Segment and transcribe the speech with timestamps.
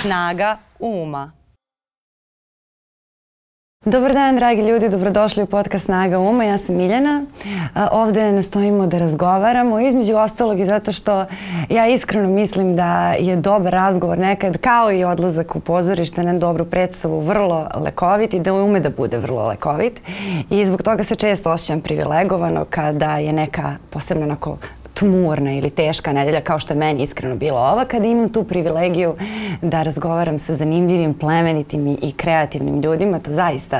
[0.00, 1.32] Snaga uma.
[3.84, 6.44] Dobar dan, dragi ljudi, dobrodošli u podcast Snaga Uma.
[6.44, 7.24] Ja sam Miljana.
[7.90, 11.26] Ovde nastojimo da razgovaramo, između ostalog i zato što
[11.68, 16.64] ja iskreno mislim da je dobar razgovor nekad, kao i odlazak u pozorište na dobru
[16.64, 20.02] predstavu, vrlo lekovit i da ume da bude vrlo lekovit.
[20.50, 24.56] I zbog toga se često osjećam privilegovano kada je neka, posebno onako
[24.94, 29.14] tmurna ili teška nedelja kao što je meni iskreno bila ova kada imam tu privilegiju
[29.62, 33.18] da razgovaram sa zanimljivim, plemenitim i kreativnim ljudima.
[33.18, 33.76] To zaista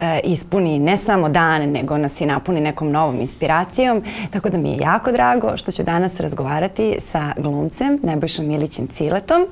[0.00, 4.02] e, ispuni ne samo dan, nego nas i napuni nekom novom inspiracijom.
[4.30, 9.46] Tako da mi je jako drago što ću danas razgovarati sa glumcem Nebojšom Milićem Ciletom,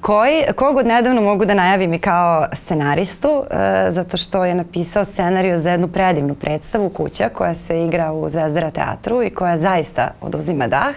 [0.00, 5.04] koji, kog od nedavno mogu da najavim i kao scenaristu, e, zato što je napisao
[5.04, 10.10] scenariju za jednu predivnu predstavu Kuća koja se igra u Zvezdara teatru i koja zaista
[10.20, 10.94] od uzima dah,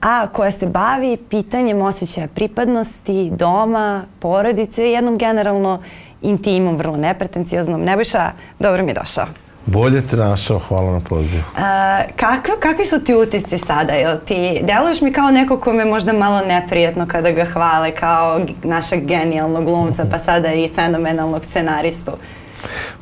[0.00, 5.82] a koja se bavi pitanjem osjećaja pripadnosti, doma, porodice i jednom generalno
[6.22, 7.82] intimom, vrlo nepretencijoznom.
[7.82, 9.26] Nebojša, dobro mi je došao.
[9.66, 11.42] Bolje te našao, hvala na pozivu.
[11.58, 13.92] A, kakvi, kakvi su ti utisci sada?
[13.92, 18.40] Jel ti, deluješ mi kao neko ko me možda malo neprijetno kada ga hvale kao
[18.62, 22.12] našeg genijalnog glumca, pa sada i fenomenalnog scenaristu.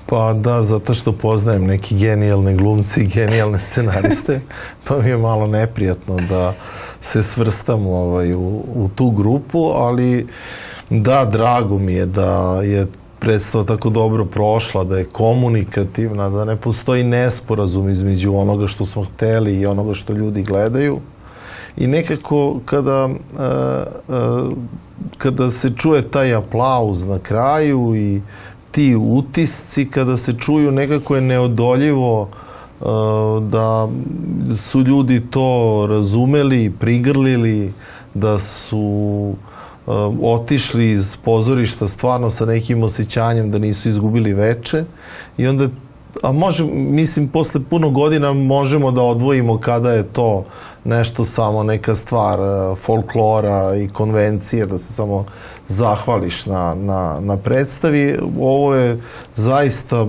[0.07, 4.41] Pa da, zato što poznajem neki genijalne glumci i genijalne scenariste,
[4.89, 6.55] pa mi je malo neprijatno da
[7.01, 10.27] se svrstam ovaj, u, u tu grupu, ali
[10.91, 12.87] da, drago mi je da je
[13.21, 19.05] predstava tako dobro prošla, da je komunikativna, da ne postoji nesporazum između onoga što smo
[19.05, 20.99] hteli i onoga što ljudi gledaju.
[21.77, 23.13] I nekako kada, uh,
[24.09, 24.53] uh,
[25.19, 28.21] kada se čuje taj aplauz na kraju i
[28.71, 32.23] ti utisci kada se čuju nekako je neodoljivo
[32.81, 32.89] uh,
[33.43, 33.89] da
[34.57, 37.73] su ljudi to razumeli, prigrlili,
[38.15, 38.79] da su
[39.87, 44.85] uh, otišli iz pozorišta stvarno sa nekim osjećanjem da nisu izgubili veče.
[45.39, 45.69] I onda
[46.23, 50.45] a može, mislim, posle puno godina možemo da odvojimo kada je to
[50.85, 55.25] nešto samo neka stvar uh, folklora i konvencije, da se samo
[55.69, 58.19] zahvališ na, na, na predstavi.
[58.41, 59.01] Ovo je
[59.37, 60.07] zaista,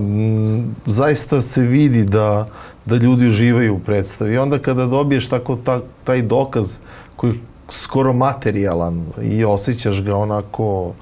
[0.86, 2.48] zaista se vidi da,
[2.86, 4.34] da ljudi uživaju u predstavi.
[4.34, 6.78] I onda kada dobiješ tako ta, taj dokaz
[7.16, 7.38] koji je
[7.68, 10.92] skoro materijalan i osjećaš ga onako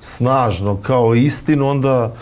[0.00, 2.12] snažno kao istinu, onda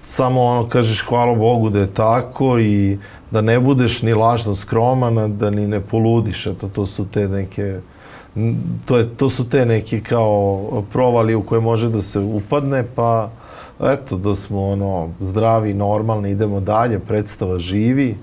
[0.00, 2.98] samo ono kažeš hvala Bogu da je tako i
[3.30, 6.46] da ne budeš ni lažno skroman, da ni ne poludiš.
[6.46, 7.80] Eto, to su te neke
[8.86, 13.30] to, je, to su te neki kao provali u koje može da se upadne, pa
[13.80, 18.16] eto da smo ono zdravi, normalni, idemo dalje, predstava živi,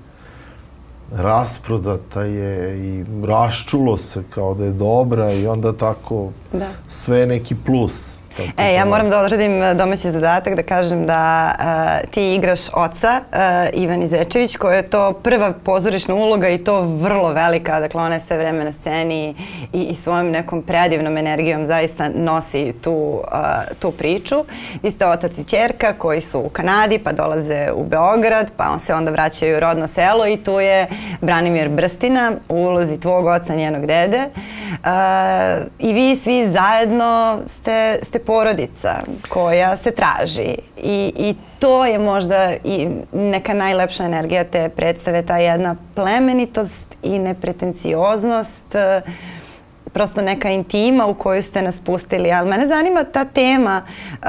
[1.11, 6.67] rasprodata je i raščulo se kao da je dobra i onda tako da.
[6.87, 8.19] sve neki plus.
[8.57, 13.21] E, ja moram da odradim e, domaći zadatak da kažem da uh, ti igraš oca
[13.31, 13.37] uh,
[13.81, 18.21] Ivan Izečević koja je to prva pozorišna uloga i to vrlo velika, dakle ona je
[18.21, 19.35] sve vreme na sceni
[19.73, 24.35] i, i svojom nekom predivnom energijom zaista nosi tu, uh, tu priču.
[24.83, 28.79] Vi ste otac i čerka koji su u Kanadi pa dolaze u Beograd pa on
[28.79, 30.87] se onda vraćaju u rodno selo i tu je
[31.21, 34.23] Branimir Brstina u ulozi tvog oca, njenog dede.
[34.27, 34.87] Uh,
[35.79, 38.99] i vi svi zajedno ste, ste porodica
[39.29, 45.37] koja se traži i, i to je možda i neka najlepša energija te predstave, ta
[45.37, 49.01] jedna plemenitost i nepretencioznost, e,
[49.93, 54.27] prosto neka intima u koju ste nas pustili, ali mene zanima ta tema uh,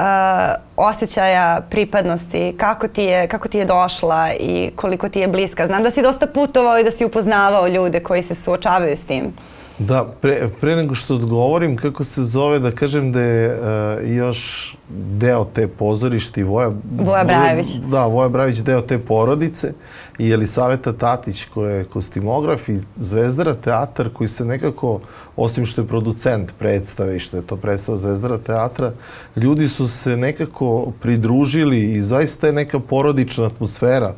[0.77, 5.67] osjećaja pripadnosti, kako ti, je, kako ti je došla i koliko ti je bliska.
[5.67, 9.33] Znam da si dosta putovao i da si upoznavao ljude koji se suočavaju s tim.
[9.79, 14.75] Da, pre, pre nego što odgovorim kako se zove, da kažem da je uh, još
[14.89, 16.71] deo te pozorišti Voja...
[16.91, 17.67] Voja Brajević.
[17.91, 19.73] Da, Voja Brajević deo te porodice
[20.17, 24.99] i Elisaveta Tatić koja je kostimograf i Zvezdara teatar koji se nekako,
[25.35, 28.91] osim što je producent predstave i što je to predstava Zvezdara teatra,
[29.35, 34.13] ljudi su se nekako pridružili i zaista je neka porodična atmosfera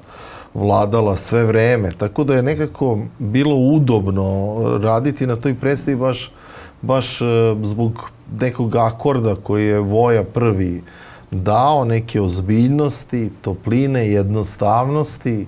[0.53, 1.91] vladala sve vreme.
[1.97, 6.31] Tako da je nekako bilo udobno raditi na toj predstavi baš,
[6.81, 7.25] baš e,
[7.63, 10.83] zbog nekog akorda koji je Voja prvi
[11.31, 15.47] dao, neke ozbiljnosti, topline, jednostavnosti.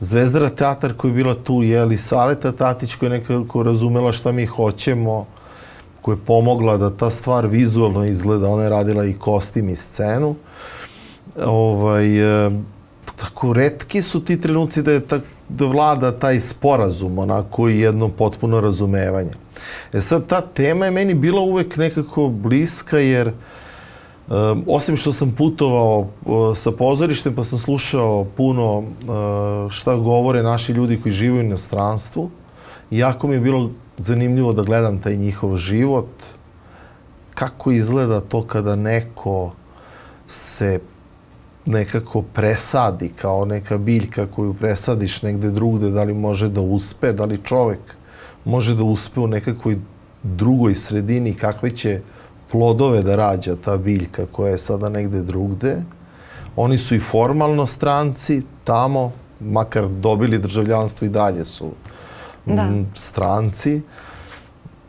[0.00, 4.46] Zvezdara teatar koji je bila tu, jeli, Saveta Tatić koja je nekako razumela šta mi
[4.46, 5.26] hoćemo,
[6.02, 8.48] koja je pomogla da ta stvar vizualno izgleda.
[8.48, 10.34] Ona je radila i kostim i scenu.
[11.46, 12.50] Ovaj, e,
[13.16, 18.08] tako redki su ti trenuci da je tak, da vlada taj sporazum onako i jedno
[18.08, 19.32] potpuno razumevanje.
[19.92, 23.32] E sad, ta tema je meni bila uvek nekako bliska, jer
[24.28, 30.42] um, osim što sam putovao uh, sa pozorištem, pa sam slušao puno uh, šta govore
[30.42, 32.30] naši ljudi koji žive u inostranstvu,
[32.90, 36.08] jako mi je bilo zanimljivo da gledam taj njihov život,
[37.34, 39.52] kako izgleda to kada neko
[40.28, 40.80] se
[41.68, 47.24] nekako presadi kao neka biljka koju presadiš negde drugde, da li može da uspe, da
[47.24, 47.80] li čovek
[48.44, 49.78] može da uspe u nekakvoj
[50.22, 52.00] drugoj sredini, kakve će
[52.50, 55.76] plodove da rađa ta biljka koja je sada negde drugde.
[56.56, 61.70] Oni su i formalno stranci tamo, makar dobili državljanstvo i dalje su
[62.46, 62.68] da.
[62.94, 63.80] stranci.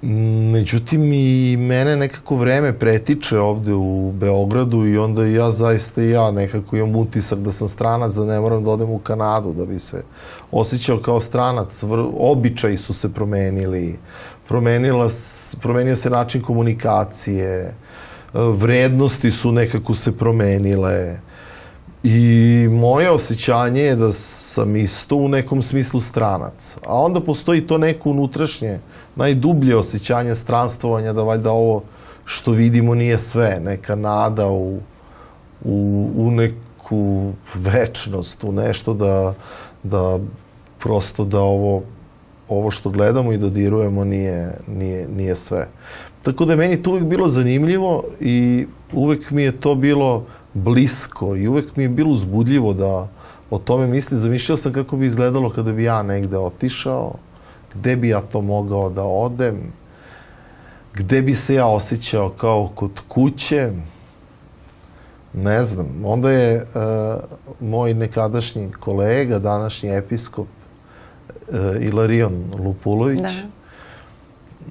[0.01, 6.31] Međutim, i mene nekako vreme pretiče ovde u Beogradu i onda ja zaista i ja
[6.31, 9.79] nekako imam utisak da sam stranac, da ne moram da odem u Kanadu da bi
[9.79, 10.03] se
[10.51, 11.83] osjećao kao stranac.
[12.17, 13.99] Običaji su se promenili,
[14.47, 15.07] promenila,
[15.61, 17.75] promenio se način komunikacije,
[18.33, 21.19] vrednosti su nekako se promenile
[22.03, 26.75] I moje osjećanje je da sam isto u nekom smislu stranac.
[26.85, 28.79] A onda postoji to neko unutrašnje,
[29.15, 31.83] najdublje osjećanje stranstvovanja da valjda ovo
[32.25, 34.79] što vidimo nije sve, neka nada u,
[35.63, 39.33] u, u neku večnost, u nešto da,
[39.83, 40.19] da
[40.79, 41.83] prosto da ovo,
[42.49, 45.67] ovo što gledamo i dodirujemo nije, nije, nije sve.
[46.21, 50.25] Tako da je meni to uvijek bilo zanimljivo i uvek mi je to bilo
[50.63, 53.07] blisko i uvek mi je bilo uzbudljivo da
[53.49, 54.17] o tome misli.
[54.17, 57.13] Zamišljao sam kako bi izgledalo kada bi ja negde otišao,
[57.73, 59.73] gde bi ja to mogao da odem,
[60.93, 63.71] gde bi se ja osjećao kao kod kuće,
[65.33, 65.87] ne znam.
[66.05, 67.21] Onda je uh,
[67.59, 70.47] moj nekadašnji kolega, današnji episkop
[71.47, 73.58] uh, Ilarion Lupulović, da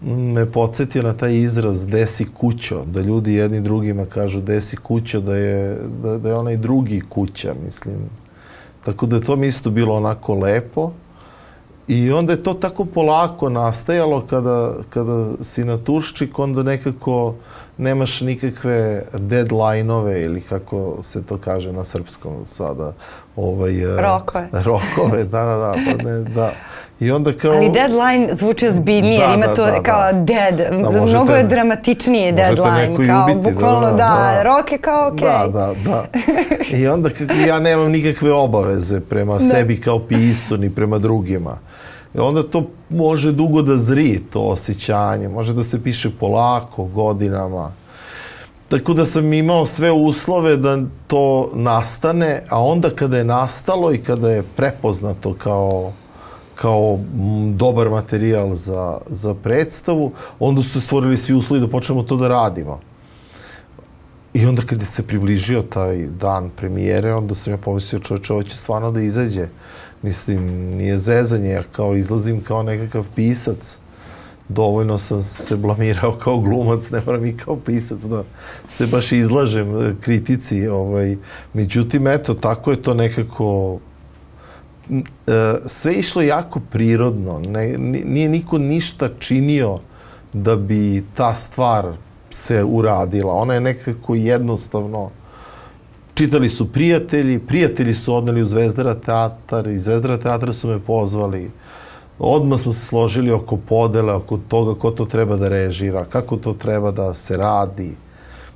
[0.02, 5.36] me podsjetio na taj izraz desi kućo, da ljudi jedni drugima kažu desi kućo, da
[5.36, 7.96] je, da, da je onaj drugi kuća, mislim.
[8.84, 10.92] Tako da je to mi isto bilo onako lepo.
[11.88, 17.34] I onda je to tako polako nastajalo kada, kada si na Turščik, onda nekako
[17.78, 22.92] nemaš nikakve deadline-ove ili kako se to kaže na srpskom sada.
[23.36, 24.48] Ovaj, e, rokove.
[24.68, 25.72] Rokove, da, da, da.
[25.72, 26.52] Pa ne, da.
[27.00, 27.52] I onda kao...
[27.52, 30.12] Ali deadline zvuči ozbiljnije, da, ima da, to da, kao da.
[30.12, 34.72] dead, da, možete, mnogo je dramatičnije deadline, kao ubiti, da, bukvalno da, da, da, rok
[34.72, 35.28] je kao okej.
[35.28, 35.52] Okay.
[35.52, 36.06] Da, da, da.
[36.76, 39.40] I onda kako ja nemam nikakve obaveze prema da.
[39.40, 41.58] sebi kao pisu ni prema drugima.
[42.18, 47.72] I onda to može dugo da zri, to osjećanje, može da se piše polako, godinama.
[48.68, 54.02] Tako da sam imao sve uslove da to nastane, a onda kada je nastalo i
[54.02, 55.92] kada je prepoznato kao
[56.54, 56.98] kao
[57.54, 62.28] dobar materijal za, za predstavu, onda su se stvorili svi uslovi da počnemo to da
[62.28, 62.80] radimo.
[64.34, 68.56] I onda kada se približio taj dan premijere, onda sam ja pomislio čovječe, ovo će
[68.56, 69.48] stvarno da izađe.
[70.02, 70.46] Mislim,
[70.76, 73.78] nije zezanje, ja kao izlazim kao nekakav pisac.
[74.48, 78.24] Dovoljno sam se blamirao kao glumac, ne moram i kao pisac da
[78.68, 80.68] se baš izlažem e, kritici.
[80.68, 81.16] Ovaj.
[81.52, 83.78] Međutim, eto, tako je to nekako
[84.90, 87.38] E, sve išlo jako prirodno.
[87.38, 89.78] Ne, nije niko ništa činio
[90.32, 91.92] da bi ta stvar
[92.30, 93.32] se uradila.
[93.32, 95.10] Ona je nekako jednostavno
[96.18, 101.50] čitali su prijatelji, prijatelji su odneli u Zvezdara teatar i Zvezdara teatra su me pozvali.
[102.18, 106.52] Odmah smo se složili oko podele, oko toga ko to treba da režira, kako to
[106.52, 107.96] treba da se radi.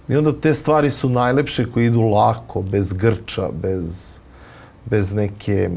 [0.09, 4.19] I onda te stvari su najlepše koje idu lako, bez grča, bez
[4.85, 5.71] bez neke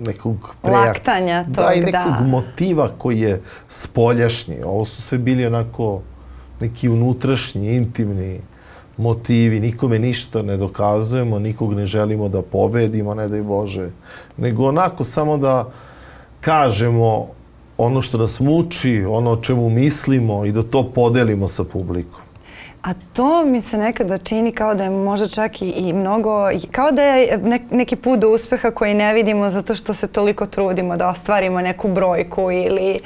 [0.00, 0.86] nekog prejak...
[0.86, 1.72] Laktanja tog, da.
[1.74, 2.26] I nekog da.
[2.26, 4.56] motiva koji je spoljašnji.
[4.64, 6.02] Ovo su sve bili onako
[6.60, 8.40] neki unutrašnji, intimni
[8.96, 9.60] motivi.
[9.60, 13.90] Nikome ništa ne dokazujemo, nikog ne želimo da pobedimo, ne daj Bože.
[14.36, 15.70] Nego onako samo da
[16.40, 17.26] kažemo
[17.78, 22.20] ono što nas muči, ono o čemu mislimo i da to podelimo sa publikom.
[22.82, 26.92] A to mi se nekada čini kao da je možda čak i, i mnogo, kao
[26.92, 30.96] da je ne, neki put do uspeha koji ne vidimo zato što se toliko trudimo
[30.96, 33.00] da ostvarimo neku brojku ili,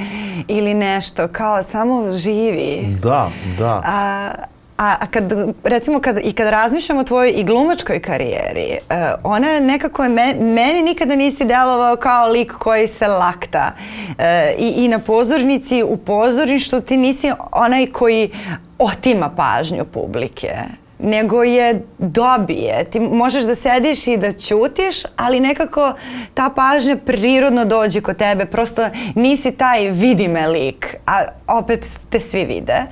[0.49, 2.97] ili nešto, kao samo živi.
[3.03, 3.83] Da, da.
[3.85, 4.31] A,
[4.79, 5.33] A, a kad,
[5.65, 10.35] recimo, kad, i kad razmišljam o tvojoj i glumačkoj karijeri, uh, ona nekako, je, me,
[10.35, 13.73] meni nikada nisi delovao kao lik koji se lakta.
[14.09, 14.25] Uh,
[14.59, 18.31] i, I na pozornici, u pozorništu ti nisi onaj koji
[18.79, 20.51] otima pažnju publike.
[20.99, 22.85] Nego je dobije.
[22.85, 25.93] Ti možeš da sediš i da ćutiš, ali nekako
[26.35, 28.47] ta pažnja prirodno dođe kod tebe.
[28.47, 32.83] Prosto nisi taj vidi me lik, a opet te svi vide.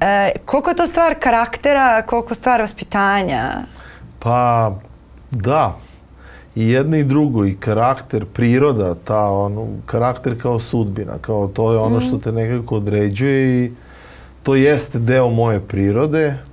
[0.00, 3.52] E, koliko je to stvar karaktera, koliko stvar vaspitanja?
[4.18, 4.72] Pa,
[5.30, 5.76] da.
[6.54, 11.78] I jedno i drugo, i karakter, priroda, ta, ono, karakter kao sudbina, kao to je
[11.78, 13.72] ono što te nekako određuje i
[14.42, 16.47] to jeste deo moje prirode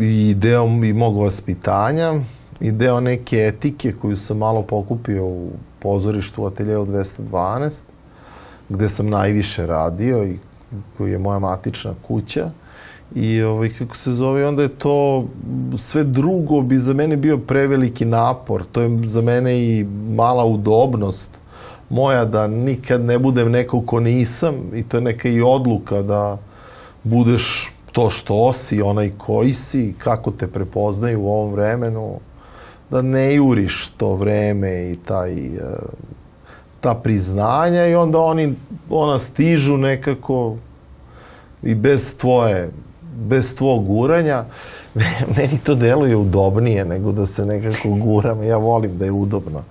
[0.00, 2.14] i deo i mog vaspitanja
[2.60, 7.82] i deo neke etike koju sam malo pokupio u pozorištu u ateljeu 212
[8.68, 10.38] gde sam najviše radio i
[10.98, 12.50] koji je moja matična kuća.
[13.14, 15.24] I ovaj, kako se zove, onda je to
[15.76, 19.84] sve drugo bi za mene bio preveliki napor, to je za mene i
[20.16, 21.30] mala udobnost
[21.88, 26.38] moja da nikad ne budem neko ko nisam i to je neka i odluka da
[27.04, 32.20] budeš to što si, onaj koji si, kako te prepoznaju u ovom vremenu,
[32.90, 35.60] da ne juriš to vreme i taj, e,
[36.80, 38.54] ta priznanja i onda oni
[38.90, 40.56] ona stižu nekako
[41.62, 42.70] i bez tvoje
[43.20, 44.44] bez tvog guranja.
[45.36, 48.42] Meni to deluje udobnije nego da se nekako guram.
[48.42, 49.62] Ja volim da je udobno.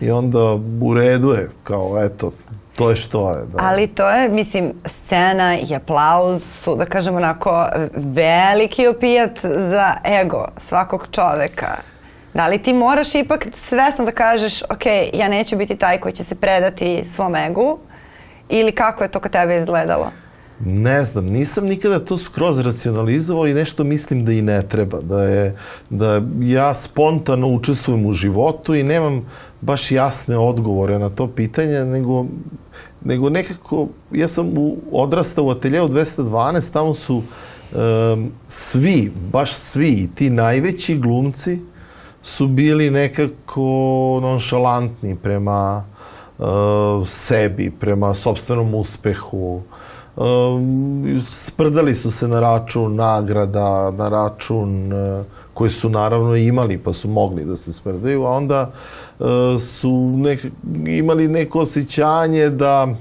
[0.00, 2.32] I onda u redu je kao eto
[2.76, 3.46] to je što je.
[3.46, 3.58] Da.
[3.60, 10.48] Ali to je, mislim, scena i aplauz su, da kažemo onako, veliki opijat za ego
[10.56, 11.76] svakog čoveka.
[12.34, 16.24] Da li ti moraš ipak svesno da kažeš, ok, ja neću biti taj koji će
[16.24, 17.78] se predati svom egu,
[18.48, 20.10] ili kako je to kod tebe izgledalo?
[20.60, 25.22] Ne znam, nisam nikada to skroz racionalizovao i nešto mislim da i ne treba, da
[25.22, 25.56] je,
[25.90, 29.26] da ja spontano učestvujem u životu i nemam
[29.60, 32.26] baš jasne odgovore na to pitanje, nego,
[33.04, 40.08] nego nekako, ja sam u, odrastao u ateljeu 212, tamo su um, svi, baš svi,
[40.14, 41.58] ti najveći glumci
[42.22, 43.60] su bili nekako
[44.22, 45.84] nonšalantni prema
[46.38, 46.46] uh,
[47.08, 49.62] sebi, prema sobstvenom uspehu,
[50.16, 56.92] um, sprdali su se na račun nagrada, na račun uh, koje su naravno imali pa
[56.92, 58.70] su mogli da se sprdaju, a onda
[59.18, 59.26] uh,
[59.60, 60.46] su nek,
[60.86, 62.94] imali neko osjećanje da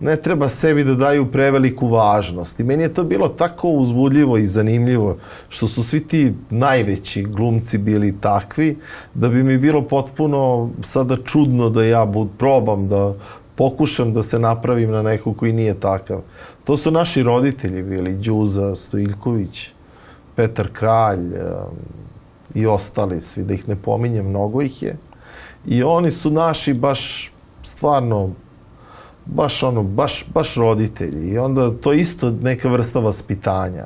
[0.00, 2.60] ne treba sebi da daju preveliku važnost.
[2.60, 5.16] I meni je to bilo tako uzbudljivo i zanimljivo
[5.48, 8.76] što su svi ti najveći glumci bili takvi
[9.14, 13.14] da bi mi bilo potpuno sada čudno da ja bud, probam da
[13.56, 16.22] pokušam da se napravim na nekog koji nije takav.
[16.64, 19.72] To su naši roditelji bili, Đuza Stojiljković,
[20.36, 21.76] Petar Kralj um,
[22.54, 24.96] i ostali svi, da ih ne pominjem, mnogo ih je.
[25.66, 27.32] I oni su naši baš
[27.62, 28.30] stvarno
[29.26, 31.28] baš ono, baš, baš roditelji.
[31.28, 33.84] I onda to isto neka vrsta vaspitanja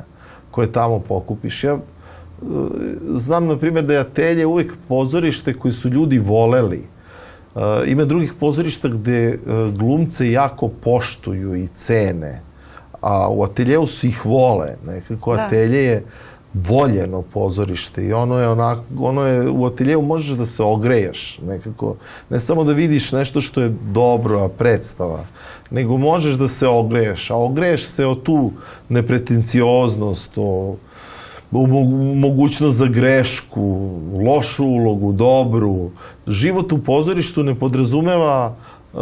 [0.50, 1.64] koje tamo pokupiš.
[1.64, 1.80] Ja uh,
[3.14, 6.88] znam, na primjer, da je Atelje uvijek pozorište koji su ljudi voleli
[7.86, 12.42] ima drugih pozorišta gde uh, glumce jako poštuju i cene,
[13.00, 14.76] a u ateljeu su ih vole.
[14.86, 15.42] Nekako da.
[15.42, 16.02] atelje je
[16.54, 21.96] voljeno pozorište i ono je onako, ono je, u ateljeu možeš da se ogrejaš nekako,
[22.30, 25.24] ne samo da vidiš nešto što je dobro, a predstava,
[25.70, 28.50] nego možeš da se ogrejaš, a ogreješ se o tu
[28.88, 30.76] nepretencioznost, o
[32.14, 35.90] mogućnost za grešku, lošu ulogu, dobru.
[36.28, 38.54] Život u pozorištu ne podrazumeva
[38.92, 39.00] uh,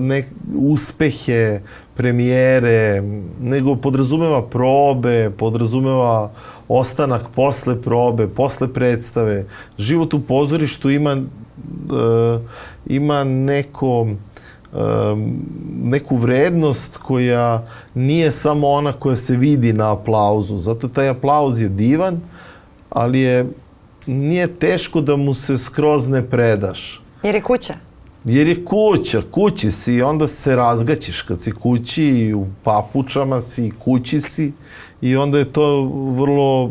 [0.00, 0.24] ne,
[0.56, 1.60] uspehe,
[1.94, 3.02] premijere,
[3.40, 6.30] nego podrazumeva probe, podrazumeva
[6.68, 9.44] ostanak posle probe, posle predstave.
[9.78, 12.40] Život u pozorištu ima, uh,
[12.86, 14.06] ima neko
[15.82, 20.58] neku vrednost koja nije samo ona koja se vidi na aplauzu.
[20.58, 22.20] Zato taj aplauz je divan,
[22.90, 23.46] ali je
[24.06, 27.02] nije teško da mu se skroz ne predaš.
[27.22, 27.74] Jer je kuća.
[28.24, 33.40] Jer je kuća, kući si i onda se razgaćiš kad si kući i u papučama
[33.40, 34.52] si i kući si
[35.00, 35.82] i onda je to
[36.16, 36.70] vrlo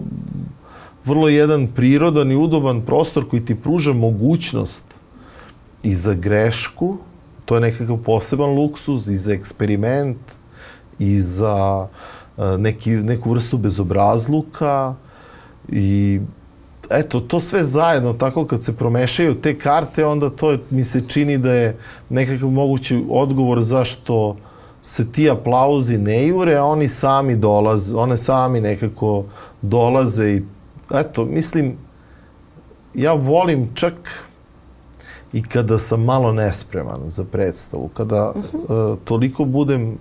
[1.06, 4.84] vrlo jedan prirodan i udoban prostor koji ti pruža mogućnost
[5.84, 6.98] i za grešku,
[7.46, 10.18] to je nekakav poseban luksuz i za eksperiment
[11.00, 11.88] i za
[12.38, 14.96] e, neki, neku vrstu bezobrazluka
[15.70, 16.20] i
[16.92, 21.38] eto, to sve zajedno, tako kad se promešaju te karte, onda to mi se čini
[21.38, 21.78] da je
[22.10, 24.36] nekakav mogući odgovor zašto
[24.82, 29.26] se ti aplauzi ne jure, a oni sami dolaze, one sami nekako
[29.62, 30.42] dolaze i
[30.94, 31.78] eto, mislim,
[32.94, 33.94] ja volim čak
[35.34, 38.92] i kada sam malo nespreman za predstavu, kada uh -huh.
[38.92, 39.98] uh, toliko budem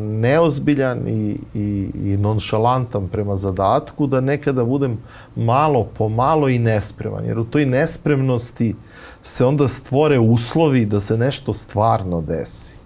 [0.00, 4.98] neozbiljan i, i, i nonšalantan prema zadatku, da nekada budem
[5.36, 7.24] malo po malo i nespreman.
[7.24, 8.74] Jer u toj nespremnosti
[9.22, 12.76] se onda stvore uslovi da se nešto stvarno desi.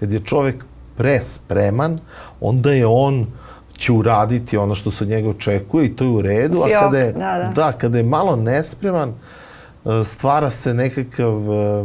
[0.00, 0.64] Kad je čovek
[0.96, 1.98] prespreman,
[2.40, 3.26] onda je on
[3.76, 6.98] će uraditi ono što se od njega očekuje i to je u redu, a kada
[6.98, 7.52] je, da, da.
[7.54, 11.84] da, kada je malo nespreman, e, stvara se nekakav e,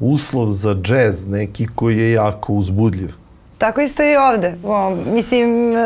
[0.00, 3.21] uslov za džez neki koji je jako uzbudljiv.
[3.62, 4.54] Tako isto i ovde.
[4.64, 5.78] O, mislim, e,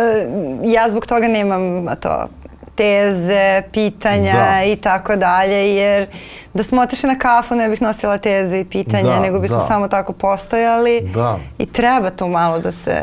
[0.65, 2.27] ja zbog toga nemam to
[2.75, 4.65] teze, pitanja Da.
[4.65, 6.07] i tako dalje, jer
[6.55, 9.65] da smo otišli na kafu ne bih nosila teze i pitanja, Da, nego bismo da.
[9.65, 11.01] samo tako postojali.
[11.15, 11.39] Da.
[11.59, 13.03] I treba to malo da se...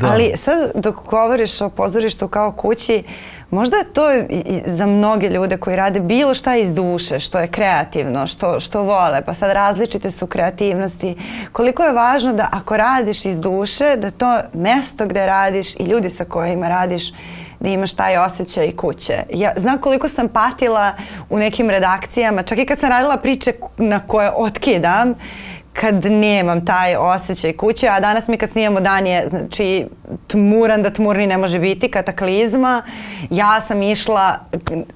[0.00, 0.06] Da.
[0.06, 3.02] Ali sad dok govoriš o pozorištu kao kući,
[3.50, 7.48] možda je to i- za mnoge ljude koji rade bilo šta iz duše, što je
[7.48, 11.16] kreativno, što, što vole, pa sad različite su kreativnosti.
[11.52, 16.10] Koliko je važno da ako radiš iz duše, da to mesto gde radiš i ljudi
[16.10, 17.12] sa kojima radiš,
[17.60, 19.14] da imaš taj osjećaj kuće.
[19.30, 20.92] Ja znam koliko sam patila
[21.30, 25.14] u nekim redakcijama, čak i kad sam radila priče na koje otkidam,
[25.76, 29.86] kad nemam taj osjećaj kuće, a danas mi kad snimamo dan je znači
[30.26, 32.82] tmuran da tmurni ne može biti, kataklizma.
[33.30, 34.34] Ja sam išla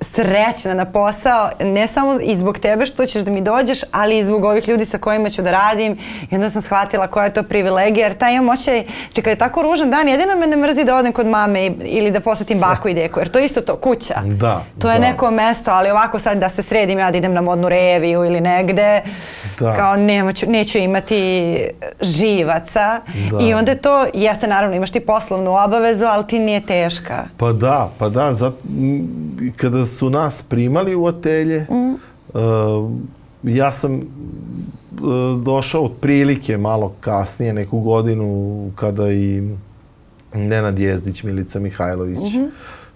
[0.03, 4.25] srećna na posao, ne samo i zbog tebe što ćeš da mi dođeš, ali i
[4.25, 5.99] zbog ovih ljudi sa kojima ću da radim.
[6.31, 8.83] I onda sam shvatila koja je to privilegija, jer taj imam osjećaj,
[9.13, 11.73] či kad je tako ružan dan, jedino me ne mrzi da odem kod mame i-
[11.81, 14.15] ili da posetim baku i deku, jer to je isto to, kuća.
[14.25, 15.07] Da, To je da.
[15.07, 18.41] neko mesto, ali ovako sad da se sredim ja da idem na modnu reviju ili
[18.41, 19.01] negde,
[19.61, 19.77] Da.
[19.77, 21.57] kao nema ću, neću imati
[22.03, 23.01] živaca
[23.31, 23.39] Da.
[23.41, 27.25] i onda to, jeste naravno imaš ti poslovnu obavezu, ali ti nije teška.
[27.37, 29.09] Pa da, pa da, zat, m,
[29.57, 31.95] kada su nas primali u atelje, Mm.
[32.35, 32.91] uh,
[33.45, 34.03] ja sam uh,
[35.37, 38.37] došao otprilike malo kasnije, neku godinu
[38.75, 39.43] kada i
[40.33, 42.45] Nenad Jezdić, Milica Mihajlović, Mhm.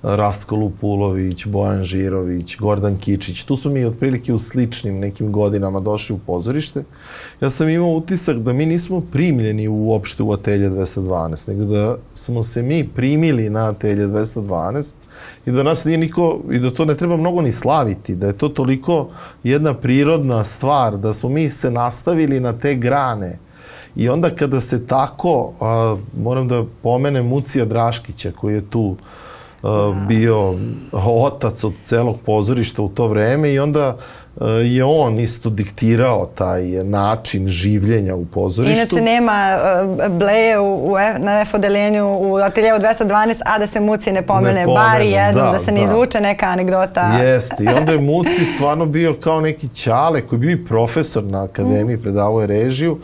[0.04, 3.42] Rastko Lupulović, Bojan Žirović, Gordan Kičić.
[3.42, 6.84] Tu su mi otprilike u sličnim nekim godinama došli u pozorište.
[7.40, 12.42] Ja sam imao utisak da mi nismo primljeni uopšte u Atelje 212, nego da smo
[12.42, 14.94] se mi primili na Atelje 212
[15.46, 18.38] i da nas nije niko, i da to ne treba mnogo ni slaviti, da je
[18.38, 19.08] to toliko
[19.44, 23.38] jedna prirodna stvar, da smo mi se nastavili na te grane
[23.96, 29.23] I onda kada se tako, a, moram da pomenem Mucija Draškića koji je tu a,
[30.08, 30.54] bio
[30.92, 33.96] otac od celog pozorišta u to vreme i onda
[34.64, 38.80] je on isto diktirao taj način življenja u pozorištu.
[38.80, 39.56] Inače nema
[40.10, 44.22] bleje u, u, F- na F odeljenju u ateljevu 212, a da se muci ne
[44.22, 45.86] pomene, Ne bar pomene, jednom, da, da, se ne da.
[45.86, 47.18] izvuče neka anegdota.
[47.22, 47.64] Jeste.
[47.64, 51.44] I onda je Muci stvarno bio kao neki ćale koji je bio i profesor na
[51.44, 52.98] akademiji, predavao je režiju.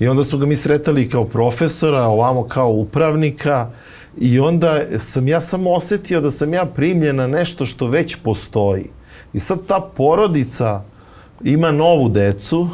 [0.00, 3.66] I onda smo ga mi sretali kao profesora, ovamo kao upravnika.
[3.68, 3.93] I
[4.40, 8.90] onda sam ja samo osetio da sam ja primljen na nešto što već postoji.
[9.32, 10.82] I sad ta porodica
[11.44, 12.68] ima novu decu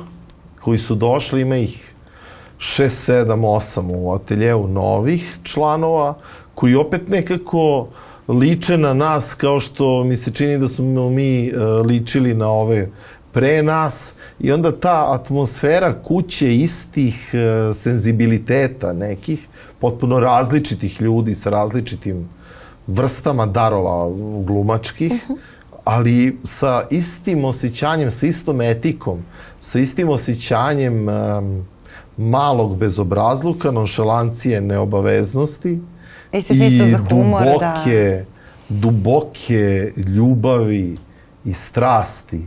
[0.61, 1.93] koji su došli, ima ih
[2.59, 6.15] 6, 7, 8 u ateljevu novih članova,
[6.55, 7.89] koji opet nekako
[8.29, 12.91] liče na nas kao što mi se čini da smo mi e, ličili na ove
[13.33, 21.51] pre nas i onda ta atmosfera kuće istih e, senzibiliteta nekih, potpuno različitih ljudi sa
[21.51, 22.29] različitim
[22.87, 24.11] vrstama darova
[24.45, 25.13] glumačkih,
[25.85, 29.25] ali sa istim osjećanjem, sa istom etikom,
[29.61, 31.67] sa istim osjećanjem um,
[32.17, 35.81] malog bezobrazluka, nonšalancije, neobaveznosti
[36.33, 37.49] Isti smisao i za humor, da.
[37.49, 38.25] duboke,
[38.69, 40.97] duboke ljubavi
[41.45, 42.41] i strasti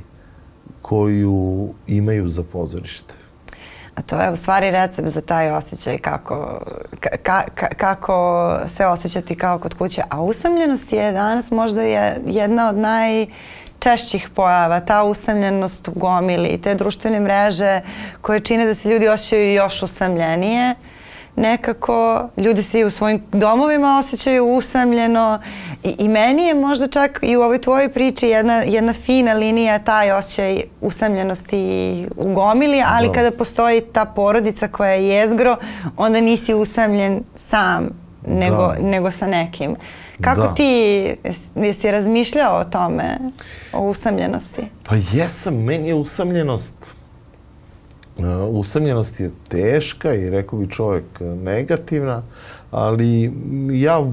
[0.84, 3.13] koju imaju za pozorište.
[3.96, 6.60] A to je u stvari recept za taj osjećaj kako,
[7.00, 8.15] ka, ka, kako
[8.78, 10.02] se osjećati kao kod kuće.
[10.10, 16.76] A usamljenost je danas možda je jedna od najčešćih pojava, ta usamljenost u gomili, te
[16.76, 17.82] društvene mreže
[18.22, 20.76] koje čine da se ljudi osjećaju još usamljenije.
[21.36, 21.96] Nekako
[22.38, 25.39] ljudi se i u svojim domovima osjećaju usamljeno
[25.84, 29.80] i, i meni je možda čak i u ovoj tvojoj priči jedna, jedna fina linija
[29.80, 31.60] taj osjećaj usamljenosti
[32.17, 33.13] u gomili, ali Da.
[33.13, 35.58] kada postoji ta porodica koja je jezgro,
[35.98, 37.89] onda nisi usamljen sam,
[38.28, 38.76] nego, Da.
[38.82, 39.76] nego sa nekim.
[40.22, 40.54] Kako Da.
[40.54, 40.63] ti,
[41.24, 43.17] jes- jesi razmišljao o tome,
[43.74, 44.62] o usamljenosti?
[44.84, 46.96] Pa jesam, meni je usamljenost
[48.49, 52.23] usamljenost je teška i rekao bi čovjek uh, negativna,
[52.71, 53.34] ali
[53.71, 54.04] ja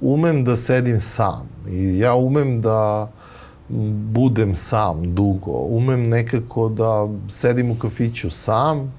[0.00, 3.08] umem da sedim sam i ja umem da
[4.12, 5.52] budem sam dugo.
[5.52, 8.92] Umem nekako da sedim u kafiću sam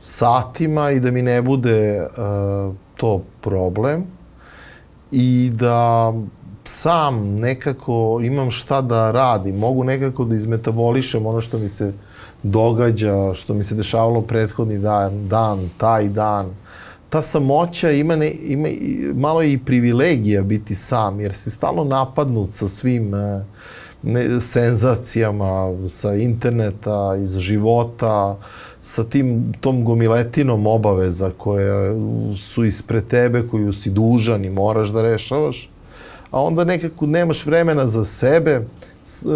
[0.00, 4.04] satima i da mi ne bude uh, to problem
[5.10, 6.12] i da
[6.68, 11.92] sam nekako imam šta da radim, mogu nekako da izmetabolišem ono što mi se
[12.42, 16.46] događa, što mi se dešavalo prethodni dan, dan taj dan.
[17.08, 18.68] Ta samoća ima, ne, ima
[19.14, 23.42] malo i privilegija biti sam, jer si stalno napadnut sa svim uh,
[24.02, 28.36] ne, senzacijama sa interneta, iz života,
[28.82, 31.96] sa tim, tom gomiletinom obaveza koje
[32.36, 35.70] su ispred tebe, koju si dužan i moraš da rešavaš,
[36.30, 38.66] a onda nekako nemaš vremena za sebe.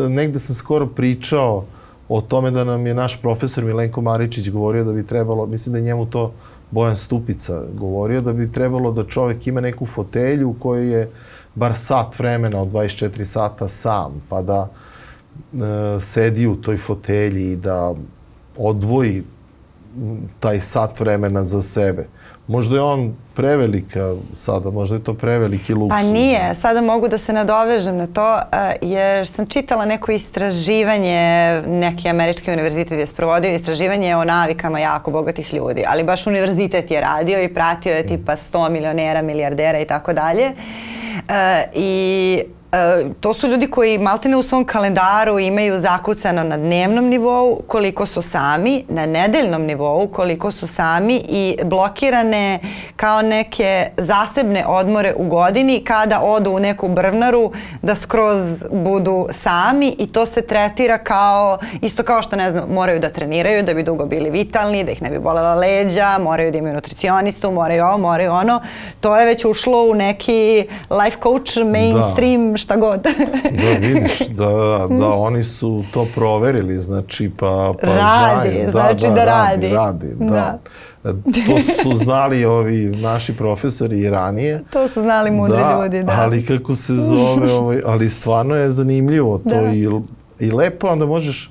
[0.08, 1.64] Negde sam skoro pričao
[2.08, 5.78] o tome da nam je naš profesor Milenko Maričić govorio da bi trebalo, mislim da
[5.78, 6.32] je njemu to
[6.70, 11.10] Bojan Stupica govorio, da bi trebalo da čovek ima neku fotelju u kojoj je
[11.54, 14.68] bar sat vremena od 24 sata sam, pa da
[15.52, 17.94] e, sedi u toj fotelji i da
[18.56, 19.24] odvoji
[20.40, 22.06] taj sat vremena za sebe.
[22.46, 25.98] Možda je on prevelika sada, možda je to preveliki luksuz.
[25.98, 28.38] Pa nije, sada mogu da se nadovežem na to,
[28.82, 35.54] jer sam čitala neko istraživanje, neki američki univerzitet je sprovodio istraživanje o navikama jako bogatih
[35.54, 40.12] ljudi, ali baš univerzitet je radio i pratio je tipa 100 milionera, milijardera i tako
[40.12, 40.50] dalje.
[41.74, 42.42] I
[43.20, 48.22] To su ljudi koji maltene u svom kalendaru imaju zakucano na dnevnom nivou koliko su
[48.22, 52.58] sami, na nedeljnom nivou koliko su sami i blokirane
[52.96, 57.52] kao neke zasebne odmore u godini kada odu u neku brvnaru
[57.82, 63.00] da skroz budu sami i to se tretira kao isto kao što ne znam moraju
[63.00, 66.58] da treniraju da bi dugo bili vitalni, da ih ne bi bolela leđa, moraju da
[66.58, 68.60] imaju nutricionistu, moraju ovo, moraju ono.
[69.00, 73.02] To je već ušlo u neki life coach mainstream da šta god.
[73.62, 74.46] da, vidiš, da,
[74.90, 78.64] da oni su to proverili, znači, pa, pa radi, znaju.
[78.64, 79.68] Da, znači da, da radi.
[79.68, 80.58] Radi, da.
[81.04, 81.12] da.
[81.12, 84.60] To su znali ovi naši profesori i ranije.
[84.70, 86.16] To su znali mudri da, ljudi, da.
[86.20, 89.72] Ali kako se zove, ovaj, ali stvarno je zanimljivo to da.
[89.72, 89.88] i,
[90.38, 91.50] i lepo, onda možeš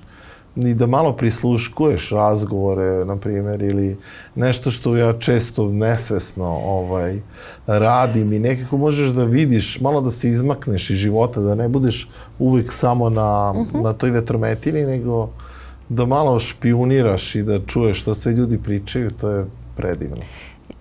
[0.60, 3.98] ni da malo prisluškuješ razgovore, na primjer, ili
[4.36, 7.20] nešto što ja često nesvesno ovaj,
[7.68, 12.10] radim i nekako možeš da vidiš, malo da se izmakneš iz života, da ne budeš
[12.40, 13.78] uvijek samo na, uh mhm.
[13.78, 13.84] -huh.
[13.84, 15.30] na toj vetrometini, nego
[15.90, 19.46] da malo špioniraš i da čuješ šta sve ljudi pričaju, to je
[19.76, 20.24] predivno.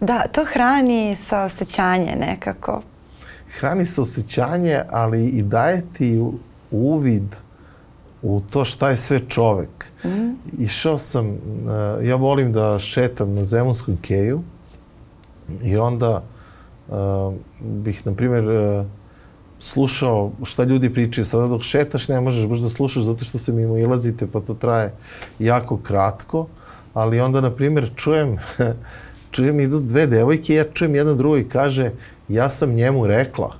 [0.01, 2.83] Da, to hrani sa osjećanje nekako.
[3.59, 6.23] Hrani sa osjećanje, ali i daje ti
[6.71, 7.37] uvid
[8.23, 9.87] u to šta je sve čovek.
[10.05, 10.63] Mm.
[10.63, 11.39] Išao sam, uh,
[12.03, 14.43] ja volim da šetam na Zemunskom keju
[15.63, 16.23] i onda
[16.89, 18.87] uh, bih, na primjer, uh,
[19.59, 21.25] slušao šta ljudi pričaju.
[21.25, 24.55] Sada dok šetaš ne možeš baš da slušaš zato što se mimo ilazite pa to
[24.55, 24.93] traje
[25.39, 26.47] jako kratko.
[26.95, 28.39] Ali onda, na primjer, čujem,
[29.33, 31.91] čujem idu dve devojke ja čujem jedna druga i kaže
[32.29, 33.55] ja sam njemu rekla.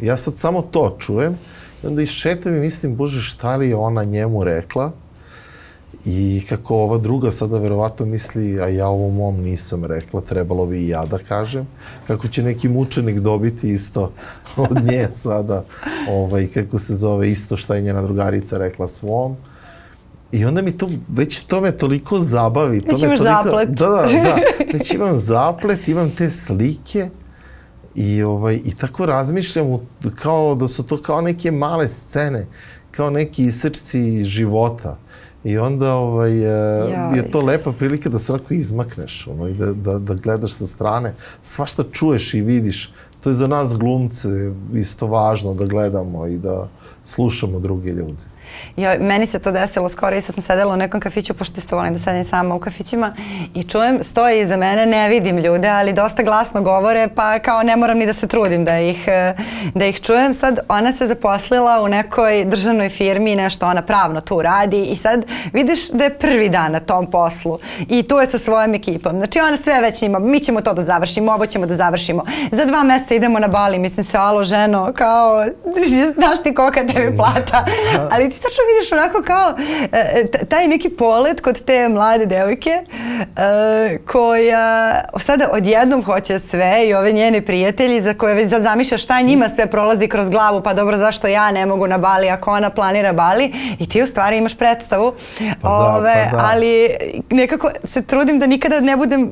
[0.00, 1.38] Ja sad samo to čujem
[1.82, 4.92] I onda iščetam i mislim, bože, šta li je ona njemu rekla?
[6.04, 10.78] I kako ova druga sada verovatno misli, a ja ovo mom nisam rekla, trebalo bi
[10.78, 11.66] i ja da kažem.
[12.06, 14.12] Kako će neki mučenik dobiti isto
[14.56, 15.64] od nje sada,
[16.08, 19.36] ovaj, kako se zove, isto šta je njena drugarica rekla svom.
[20.32, 22.76] I onda mi to, već to me toliko zabavi.
[22.76, 23.68] Već to imaš toliko, zaplet.
[23.68, 24.38] Da, da, da.
[24.72, 27.08] Već imam zaplet, imam te slike
[27.94, 29.78] I, ovaj, I tako razmišljam
[30.14, 32.46] kao da su to kao neke male scene,
[32.90, 34.96] kao neki isrčci života.
[35.44, 37.16] I onda ovaj, Jaj.
[37.16, 40.66] je to lepa prilika da se onako izmakneš ono, i da, da, da gledaš sa
[40.66, 41.14] strane.
[41.42, 42.92] Svašta čuješ i vidiš.
[43.20, 44.28] To je za nas glumce
[44.74, 46.68] isto važno da gledamo i da
[47.04, 48.22] slušamo druge ljude.
[48.76, 51.92] Ja, meni se to desilo skoro, isto sam sedela u nekom kafiću, pošto isto volim
[51.92, 53.12] da sedim sama u kafićima
[53.54, 57.76] i čujem, stoji iza mene, ne vidim ljude, ali dosta glasno govore, pa kao ne
[57.76, 59.08] moram ni da se trudim da ih,
[59.74, 60.34] da ih čujem.
[60.34, 65.24] Sad ona se zaposlila u nekoj državnoj firmi, nešto ona pravno tu radi i sad
[65.52, 67.58] vidiš da je prvi dan na tom poslu
[67.88, 69.12] i tu je sa svojom ekipom.
[69.12, 72.24] Znači ona sve već ima, mi ćemo to da završimo, ovo ćemo da završimo.
[72.52, 75.44] Za dva meseca idemo na Bali, mislim se, alo ženo, kao,
[76.18, 78.08] znaš ti kolika tebi plata, da.
[78.12, 79.54] ali ti tačno vidiš onako kao
[79.92, 86.94] e, taj neki polet kod te mlade devojke e, koja sada odjednom hoće sve i
[86.94, 90.96] ove njene prijatelji za koje već zamišlja šta njima sve prolazi kroz glavu pa dobro
[90.96, 94.54] zašto ja ne mogu na Bali ako ona planira Bali i ti u stvari imaš
[94.54, 95.12] predstavu
[95.62, 96.48] pa da, ove, pa da.
[96.52, 96.90] ali
[97.30, 99.30] nekako se trudim da nikada ne budem uh,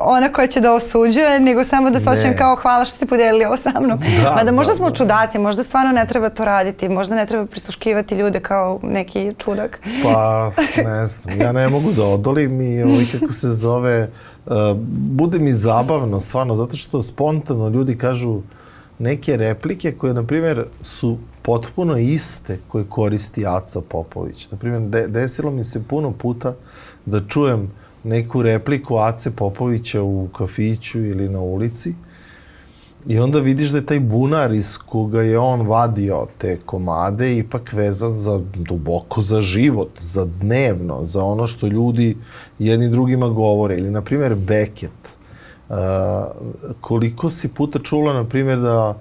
[0.00, 3.44] ona koja će da osuđuje nego samo da se osjećam kao hvala što ste podelili
[3.44, 4.96] ovo sa mnom da, Mada možda da, smo da.
[4.96, 9.80] čudaci možda stvarno ne treba to raditi možda ne treba prisluškivati ljude kao neki čudak.
[10.02, 10.50] Pa,
[10.84, 14.10] ne znam, ja ne mogu da odolim i ovaj, kako se zove,
[15.10, 18.40] bude mi zabavno, stvarno, zato što spontano ljudi kažu
[18.98, 24.50] neke replike koje, na primjer, su potpuno iste koje koristi Aca Popović.
[24.50, 26.54] Na primjer, de, desilo mi se puno puta
[27.06, 27.70] da čujem
[28.04, 31.94] neku repliku Ace Popovića u kafiću ili na ulici
[33.06, 37.72] i onda vidiš da je taj bunar iz koga je on vadio te komade ipak
[37.72, 42.16] vezan za duboko za život, za dnevno, za ono što ljudi
[42.58, 43.76] jedni drugima govore.
[43.76, 45.20] Ili, na primjer, Beckett.
[45.68, 45.76] Uh,
[46.80, 48.98] koliko si puta čula, na primjer, da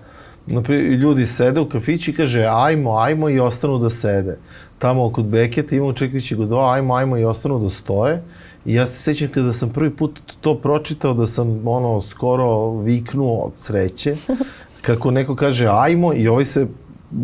[0.48, 4.38] naprimjer, ljudi sede u kafići i kaže ajmo, ajmo i ostanu da sede.
[4.80, 8.24] Tamo kod Beketa ima očekvići go do ajmo, ajmo i ostanu da stoje.
[8.70, 13.38] I ja se sećam kada sam prvi put to pročitao da sam ono skoro viknuo
[13.46, 14.16] od sreće
[14.88, 16.68] kako neko kaže ajmo i ovaj se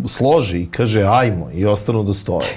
[0.07, 2.47] složi i kaže ajmo i ostanu da stoje.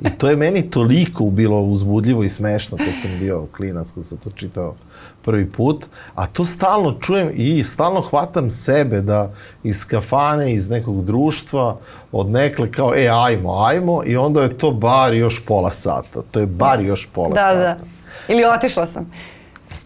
[0.00, 4.18] I to je meni toliko bilo uzbudljivo i smešno kad sam bio klinac, kad sam
[4.18, 4.74] to čitao
[5.22, 9.32] prvi put, a to stalno čujem i stalno hvatam sebe da
[9.62, 11.78] iz kafane, iz nekog društva,
[12.12, 16.22] od nekle kao, e, ajmo, ajmo, i onda je to bar još pola sata.
[16.30, 17.54] To je bar još pola da, sata.
[17.54, 17.97] Da,
[18.28, 19.10] Ili otišla sam.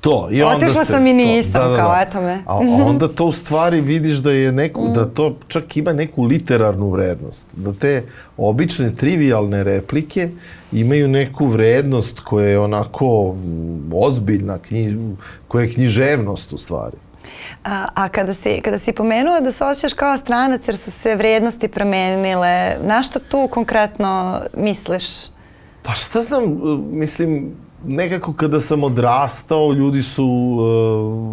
[0.00, 2.00] To, i onda Otišla se, sam i nisam, to, da, da, kao da.
[2.00, 2.42] eto me.
[2.46, 6.90] A onda to u stvari vidiš da je neku, da to čak ima neku literarnu
[6.90, 7.46] vrednost.
[7.52, 8.02] Da te
[8.36, 10.28] obične trivialne replike
[10.72, 14.96] imaju neku vrednost koja je onako mm, ozbiljna, knji,
[15.48, 16.96] koja je književnost u stvari.
[17.64, 21.14] A, a kada, si, kada si pomenuo da se osjećaš kao stranac jer su se
[21.16, 25.04] vrednosti promenile, na šta tu konkretno misliš?
[25.82, 26.58] Pa šta znam,
[26.90, 27.54] mislim,
[27.86, 30.58] nekako kada sam odrastao, ljudi su,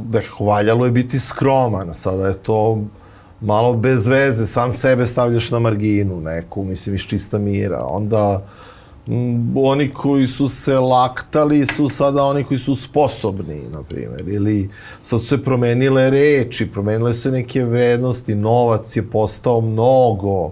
[0.06, 2.82] da valjalo je biti skroman, sada je to
[3.42, 7.84] malo bez veze, sam sebe stavljaš na marginu neku, mislim, iz čista mira.
[7.86, 8.44] Onda
[9.08, 14.70] m, oni koji su se laktali su sada oni koji su sposobni, na primjer, ili
[15.04, 20.52] sad su se promenile reči, promenile se neke vrednosti, novac je postao mnogo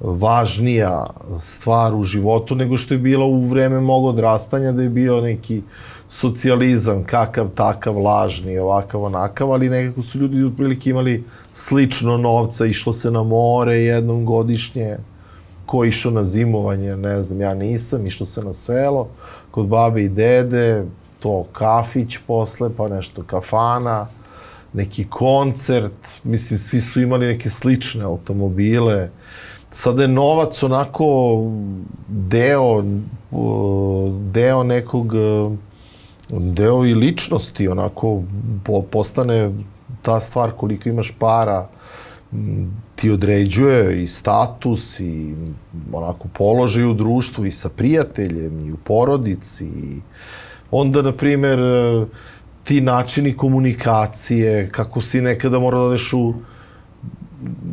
[0.00, 1.06] važnija
[1.40, 5.62] stvar u životu nego što je bila u vreme mog odrastanja da je bio neki
[6.08, 12.92] socijalizam, kakav, takav, lažni, ovakav, onakav, ali nekako su ljudi otprilike imali slično novca, išlo
[12.92, 14.96] se na more jednom godišnje,
[15.66, 19.08] ko išao na zimovanje, ne znam, ja nisam, išlo se na selo,
[19.50, 20.84] kod babe i dede,
[21.20, 24.06] to kafić posle, pa nešto kafana,
[24.72, 29.10] neki koncert, mislim, svi su imali neke slične automobile,
[29.70, 31.42] sada je novac onako
[32.08, 32.82] deo
[34.32, 35.12] deo nekog
[36.30, 38.22] deo i ličnosti onako
[38.90, 39.50] postane
[40.02, 41.68] ta stvar koliko imaš para
[42.94, 45.34] ti određuje i status i
[45.92, 49.64] onako položaj u društvu i sa prijateljem i u porodici.
[49.64, 50.00] I
[50.70, 51.58] onda na primer
[52.64, 56.34] ti načini komunikacije kako si nekada mora da odeš u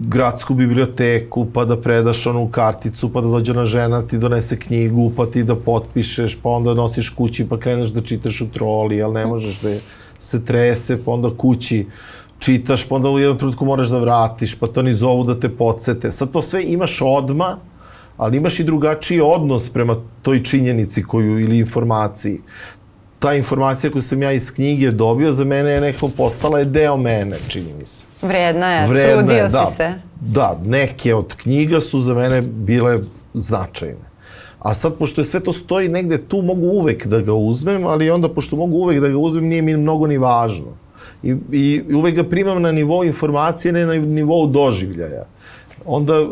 [0.08, 5.12] gradsku biblioteku, pa da predaš onu karticu, pa da dođe na žena, ti donese knjigu,
[5.17, 9.13] pa ti da potpišeš, pa onda nosiš kući, pa kreneš da čitaš u troli, ali
[9.13, 9.78] ne možeš da
[10.19, 11.86] se trese, pa onda kući
[12.39, 15.49] čitaš, pa onda u jednom trenutku moraš da vratiš, pa to ni zovu da te
[15.49, 16.12] podsete.
[16.12, 17.58] Sad to sve imaš odma,
[18.17, 22.41] ali imaš i drugačiji odnos prema toj činjenici koju ili informaciji
[23.23, 26.97] ta informacija koju sam ja iz knjige dobio za mene je nekako postala je deo
[26.97, 28.05] mene, čini mi se.
[28.21, 29.93] Vredna je, Vredna trudio je, da, si se.
[30.19, 32.99] Da, neke od knjiga su za mene bile
[33.33, 34.12] značajne.
[34.59, 38.09] A sad, pošto je sve to stoji negde, tu mogu uvek da ga uzmem, ali
[38.09, 40.75] onda, pošto mogu uvek da ga uzmem, nije mi mnogo ni važno.
[41.23, 45.25] I, i uvek ga primam na nivou informacije, ne na nivou doživljaja.
[45.86, 46.25] Onda,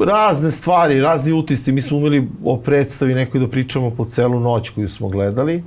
[0.00, 4.70] razne stvari, razni utisci, mi smo umeli o predstavi nekoj da pričamo po celu noć
[4.70, 5.62] koju smo gledali,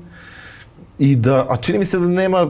[1.00, 2.48] I da, a čini mi se da nema,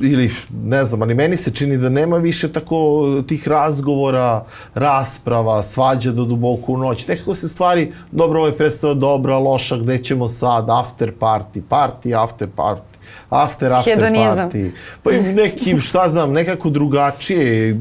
[0.00, 0.30] ili
[0.64, 6.24] ne znam, ali meni se čini da nema više tako tih razgovora, rasprava, svađa do
[6.24, 7.06] duboko u noć.
[7.06, 12.24] Nekako se stvari, dobro, ovo je predstava dobra, loša, gde ćemo sad, after party, party,
[12.24, 12.94] after party
[13.30, 14.50] after, after Hedonizam.
[14.50, 14.70] party.
[15.02, 17.80] Pa i neki, šta znam, nekako drugačije.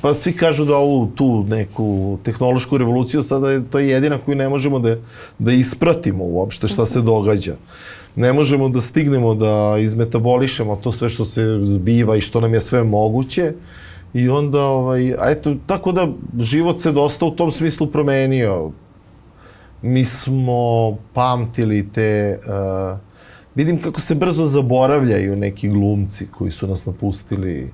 [0.00, 4.36] Pa svi kažu da ovu tu neku tehnološku revoluciju sada je to je jedina koju
[4.36, 4.96] ne možemo da,
[5.38, 7.56] da ispratimo uopšte šta se događa
[8.16, 12.60] ne možemo da stignemo da izmetabolišemo to sve što se zbiva i što nam je
[12.60, 13.52] sve moguće.
[14.14, 18.70] I onda, ovaj, eto, tako da život se dosta u tom smislu promenio.
[19.82, 22.38] Mi smo pamtili te...
[22.46, 22.98] Uh,
[23.54, 27.72] vidim kako se brzo zaboravljaju neki glumci koji su nas napustili.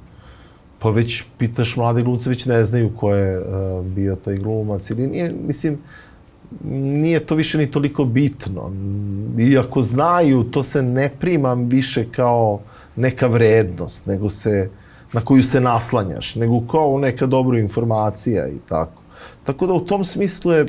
[0.78, 4.90] Pa već pitaš mlade glumce, već ne znaju ko je uh, bio taj glumac.
[4.90, 5.78] Ili nije, mislim,
[6.64, 8.72] nije to više ni toliko bitno.
[9.38, 12.60] Iako znaju, to se ne prima više kao
[12.96, 14.70] neka vrednost, nego se,
[15.12, 19.02] na koju se naslanjaš, nego kao neka dobra informacija i tako.
[19.44, 20.66] Tako da u tom smislu je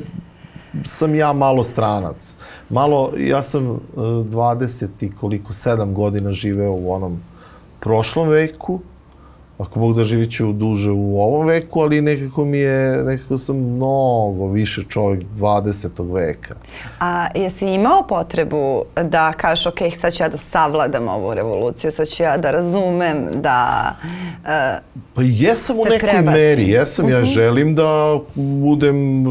[0.84, 2.34] sam ja malo stranac.
[2.68, 7.20] Malo, ja sam 20 i koliko, 7 godina živeo u onom
[7.80, 8.80] prošlom veku,
[9.60, 13.56] ako Bog da živit ću duže u ovom veku, ali nekako mi je, nekako sam
[13.56, 15.88] mnogo više čovjek 20.
[16.14, 16.54] veka.
[17.00, 22.08] A jesi imao potrebu da kažeš, ok, sad ću ja da savladam ovu revoluciju, sad
[22.08, 23.90] ću ja da razumem, da
[24.36, 24.48] uh,
[25.14, 26.24] Pa jesam u nekoj prebaci.
[26.28, 27.14] meri, jesam, Mhm.
[27.14, 29.24] ja želim da budem,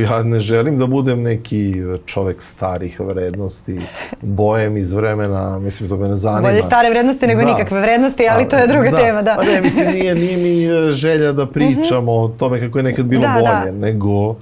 [0.00, 1.74] ja ne želim da budem neki
[2.06, 3.80] čovek starih vrednosti,
[4.22, 6.48] bojem iz vremena, mislim, to me ne zanima.
[6.48, 7.46] bolje stare vrednosti nego Da.
[7.48, 9.34] nikakve vrednosti, ali to je druga tema, da.
[9.36, 13.06] Pa ne, mislim, nije, nije mi e, želja da pričamo o tome kako je nekad
[13.06, 13.60] bilo Da, da.
[13.60, 14.36] bolje, nego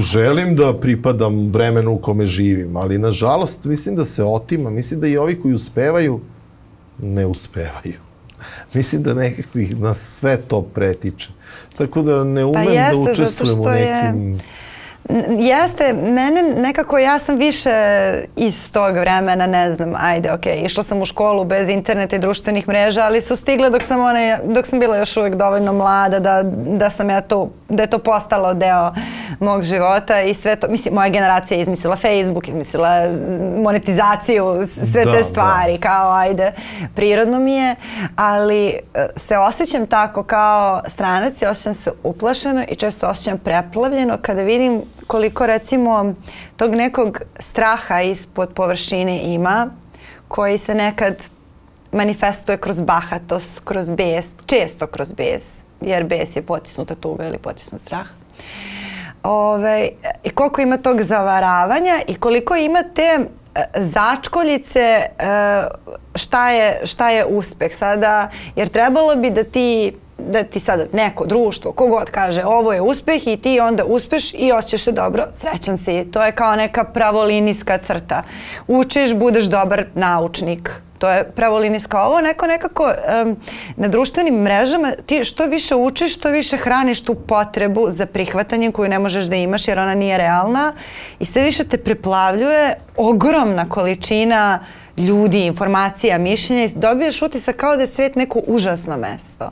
[0.00, 5.06] želim da pripadam vremenu u kome živim, ali nažalost mislim da se otima, mislim da
[5.06, 6.20] i ovi koji uspevaju
[6.98, 7.94] ne uspevaju.
[8.74, 11.28] Mislim da nekako ih na sve to pretiče.
[11.78, 14.20] Tako da ne umem Pa jeste, da učestvujem u je- nekim...
[14.24, 14.40] N-
[15.38, 17.70] Jeste, mene nekako ja sam više
[18.36, 22.68] iz tog vremena, ne znam, ajde, ok, išla sam u školu bez interneta i društvenih
[22.68, 26.42] mreža, ali su stigle dok sam, one, dok sam bila još uvijek dovoljno mlada da,
[26.66, 28.92] da sam ja to, da je to postalo deo
[29.40, 33.00] mog života i sve to, mislim, moja generacija je izmislila Facebook, izmislila
[33.62, 35.24] monetizaciju, sve Da, te da.
[35.24, 36.52] stvari, kao ajde,
[36.94, 37.74] prirodno mi je,
[38.16, 38.78] ali e,
[39.16, 44.82] se osjećam tako kao stranac i osjećam se uplašeno i često osjećam preplavljeno kada vidim
[45.06, 46.14] koliko recimo
[46.56, 49.70] tog nekog straha ispod površine ima
[50.28, 51.28] koji se nekad
[51.92, 57.80] manifestuje kroz bahatost, kroz bes, često kroz bes, jer bes je potisnuta tuga ili potisnut
[57.80, 58.06] strah.
[59.22, 59.88] Ove,
[60.24, 63.18] I koliko ima tog zavaravanja i koliko ima te
[63.54, 65.08] e, začkoljice e,
[66.14, 71.26] šta je, šta je uspeh sada, jer trebalo bi da ti da ti sada neko
[71.26, 75.78] društvo, kogod kaže ovo je uspeh i ti onda uspeš i osjećaš se dobro, srećan
[75.78, 76.04] si.
[76.12, 78.22] To je kao neka pravolinijska crta.
[78.68, 80.70] Učiš, budeš dobar naučnik.
[80.98, 82.02] To je pravolinijska.
[82.02, 83.36] Ovo neko nekako em,
[83.76, 88.88] na društvenim mrežama ti što više učiš, što više hraniš tu potrebu za prihvatanjem koju
[88.88, 90.72] ne možeš da imaš jer ona nije realna
[91.18, 94.58] i sve više te preplavljuje ogromna količina
[94.96, 99.50] ljudi, informacija, mišljenja i dobiješ utisak kao da je svet neko užasno mesto.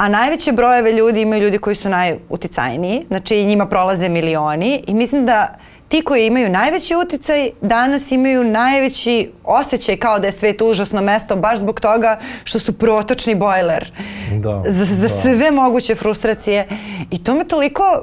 [0.00, 5.26] A najveće brojeve ljudi imaju ljudi koji su najuticajniji, znači njima prolaze milioni i mislim
[5.26, 5.58] da
[5.88, 11.36] ti koji imaju najveći uticaj danas imaju najveći osjećaj kao da je svet užasno mesto
[11.36, 13.92] baš zbog toga što su protočni bojler
[14.34, 15.20] Da, za, za da.
[15.22, 16.66] sve moguće frustracije
[17.10, 18.02] i to me toliko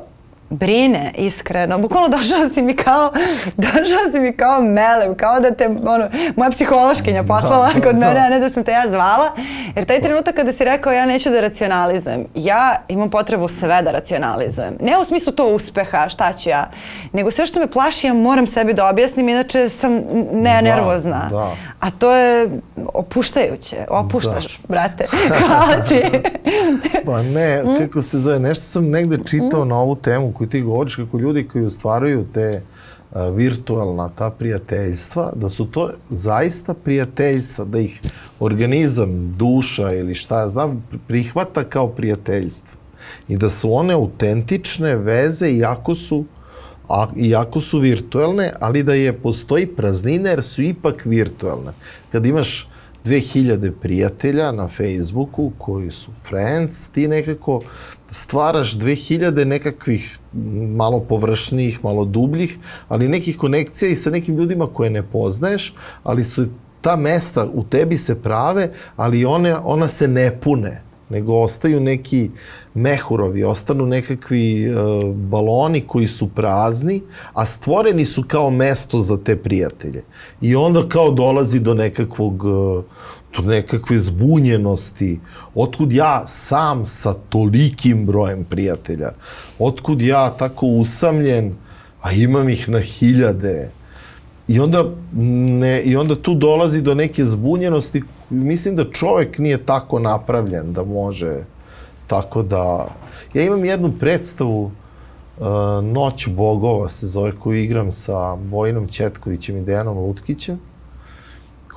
[0.49, 1.77] brine iskreno.
[1.79, 3.11] Bukvalno došao si mi kao
[3.57, 7.99] došao si mi kao melev, kao da te ono, moja psihološkinja poslala da, kod da.
[7.99, 9.31] mene, a ne da sam te ja zvala.
[9.75, 13.91] Jer taj trenutak kada si rekao ja neću da racionalizujem, ja imam potrebu sve da
[13.91, 14.77] racionalizujem.
[14.79, 16.71] Ne u smislu to uspeha, šta ću ja,
[17.13, 19.91] nego sve što me plaši ja moram sebi da objasnim, inače sam
[20.33, 21.27] ne Da, nervozna.
[21.31, 21.55] da.
[21.79, 22.49] A to je
[22.87, 25.05] opuštajuće, opuštaš, brate.
[25.39, 26.03] Hvala ti.
[27.05, 27.77] Pa ne, Mm.
[27.79, 31.47] kako se zove, nešto sam negde čitao na ovu temu koju ti govoriš, kako ljudi
[31.47, 32.61] koji ostvaruju te
[33.11, 38.01] a, virtualna ta prijateljstva, da su to zaista prijateljstva, da ih
[38.39, 42.77] organizam, duša ili šta ja znam, prihvata kao prijateljstvo.
[43.27, 46.25] I da su one autentične veze, iako su
[46.89, 51.71] a, iako su virtuelne, ali da je postoji praznina jer su ipak virtuelne.
[52.11, 52.66] Kad imaš
[53.07, 57.61] 2000 prijatelja na Facebooku koji su friends, ti nekako
[58.07, 60.19] stvaraš 2000 nekakvih
[60.75, 66.23] malo površnijih, malo dubljih, ali nekih konekcija i sa nekim ljudima koje ne poznaješ, ali
[66.23, 66.45] su
[66.81, 72.29] ta mesta u tebi se prave, ali one, ona se ne pune nego ostaju neki
[72.73, 74.73] mehurovi, ostanu nekakvi e,
[75.13, 77.01] baloni koji su prazni,
[77.33, 80.03] a stvoreni su kao mesto za te prijatelje.
[80.41, 82.83] I onda kao dolazi do nekakvog e,
[83.37, 85.19] do nekakve zbunjenosti.
[85.55, 89.11] Otkud ja sam sa tolikim brojem prijatelja?
[89.59, 91.55] Otkud ja tako usamljen,
[92.01, 93.71] a imam ih na hiljade?
[94.47, 98.03] I onda, ne, I onda tu dolazi do neke zbunjenosti.
[98.29, 101.43] Mislim da čovek nije tako napravljen da može
[102.07, 102.87] tako da...
[103.33, 105.45] Ja imam jednu predstavu uh,
[105.83, 110.59] Noć bogova se zove koju igram sa Vojinom Četkovićem i Dejanom Lutkićem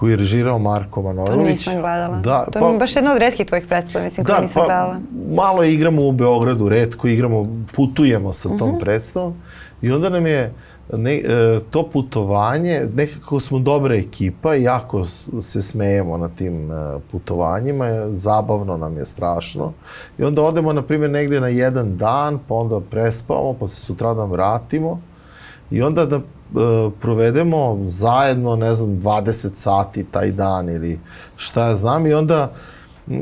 [0.00, 1.64] koji je režirao Marko Manojlović.
[1.64, 2.18] To nisam gledala.
[2.18, 4.66] Da, to pa, je baš jedna od redkih tvojih predstava, mislim, da, koje nisam pa,
[4.66, 5.00] gledala.
[5.34, 8.76] Malo igramo u Beogradu, redko igramo, putujemo sa tom uh mhm.
[8.76, 8.80] -huh.
[8.80, 9.34] predstavom
[9.82, 10.54] i onda nam je
[10.92, 15.04] ne, e, to putovanje, nekako smo dobra ekipa jako
[15.40, 16.74] se smejemo na tim e,
[17.10, 19.72] putovanjima, zabavno nam je strašno.
[20.18, 24.30] I onda odemo, na primjer, negde na jedan dan, pa onda prespavamo, pa se sutradan
[24.30, 25.00] vratimo
[25.70, 26.20] i onda da
[26.56, 30.98] E, provedemo zajedno, ne znam, 20 sati taj dan ili
[31.36, 32.52] šta ja znam i onda
[33.08, 33.20] e,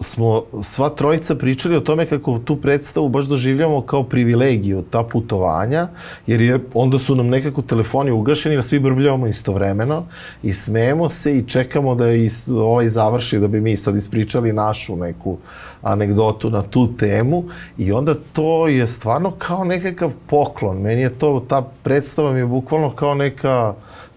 [0.00, 5.88] smo sva trojica pričali o tome kako tu predstavu baš doživljamo kao privilegiju, ta putovanja,
[6.26, 10.06] jer je, onda su nam nekako telefoni ugašeni, da svi brbljavamo istovremeno
[10.42, 14.96] i smejemo se i čekamo da is, ovaj završi, da bi mi sad ispričali našu
[14.96, 15.38] neku
[15.82, 17.44] anegdotu na tu temu
[17.78, 20.78] i onda to je stvarno kao nekakav poklon.
[20.80, 23.74] Meni je to, ta predstava mi je bukvalno kao neka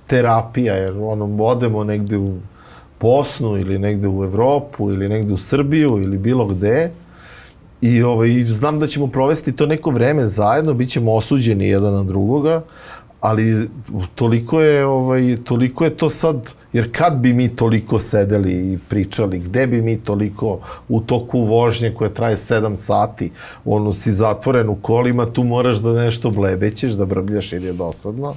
[0.08, 2.38] terapija, jer ono, odemo negde u
[3.02, 6.92] Bosnu ili negde u Evropu ili negde u Srbiju ili bilo gde
[7.82, 12.04] i ovaj, znam da ćemo provesti to neko vreme zajedno, bit ćemo osuđeni jedan na
[12.04, 12.62] drugoga,
[13.20, 13.70] ali
[14.16, 19.40] toliko je, ovaj, toliko je to sad, jer kad bi mi toliko sedeli i pričali,
[19.40, 23.32] gde bi mi toliko u toku vožnje koja traje 7 sati,
[23.66, 28.36] ono si zatvoren u kolima, tu moraš da nešto blebećeš, da brbljaš jer je dosadno.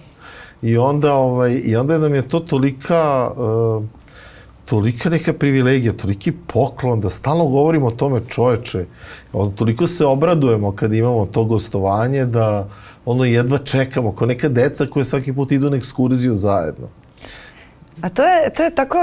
[0.62, 3.30] I onda, ovaj, i onda nam je to tolika...
[3.36, 3.84] Uh,
[4.66, 8.84] tolika neka privilegija, toliki poklon da stalno govorimo o tome čoveče.
[9.54, 12.68] Toliko se obradujemo kad imamo to gostovanje da
[13.04, 16.88] ono jedva čekamo, kao neka deca koje svaki put idu na ekskurziju zajedno.
[18.00, 18.98] A to je, to je tako,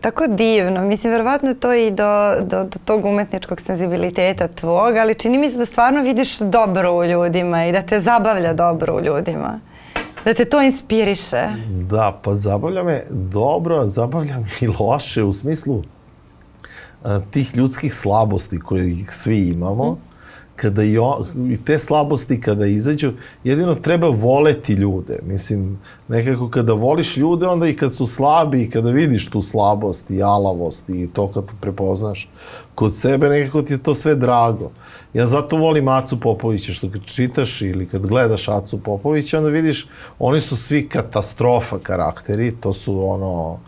[0.00, 0.82] tako divno.
[0.82, 5.50] Mislim, verovatno je to i do, do, do tog umetničkog senzibiliteta tvog, ali čini mi
[5.50, 9.60] se da stvarno vidiš dobro u ljudima i da te zabavlja dobro u ljudima.
[10.24, 11.48] Da te to inspiriše.
[11.68, 15.82] Da, pa zabavlja me dobro, zabavlja me i loše u smislu
[17.02, 19.90] a, tih ljudskih slabosti koje ih svi imamo.
[19.90, 20.12] Mm.
[20.56, 23.12] Kada i, o, i te slabosti kada izađu,
[23.44, 25.18] jedino treba voleti ljude.
[25.26, 30.10] Mislim, nekako kada voliš ljude, onda i kad su slabi i kada vidiš tu slabost
[30.10, 32.28] i alavost i to kad prepoznaš
[32.74, 34.70] kod sebe, nekako ti je to sve drago.
[35.14, 39.86] Ja zato volim Acu Popovića, što kad čitaš ili kad gledaš Acu Popovića, onda vidiš,
[40.18, 43.58] oni su svi katastrofa karakteri, to su ono,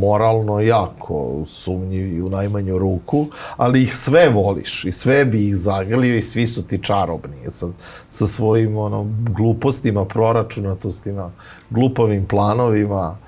[0.00, 6.16] moralno jako sumnjivi u najmanju ruku, ali ih sve voliš i sve bi ih zagrlio
[6.16, 7.66] i svi su ti čarobni sa,
[8.08, 9.06] sa svojim ono,
[9.36, 11.30] glupostima, proračunatostima,
[11.70, 13.18] glupavim planovima,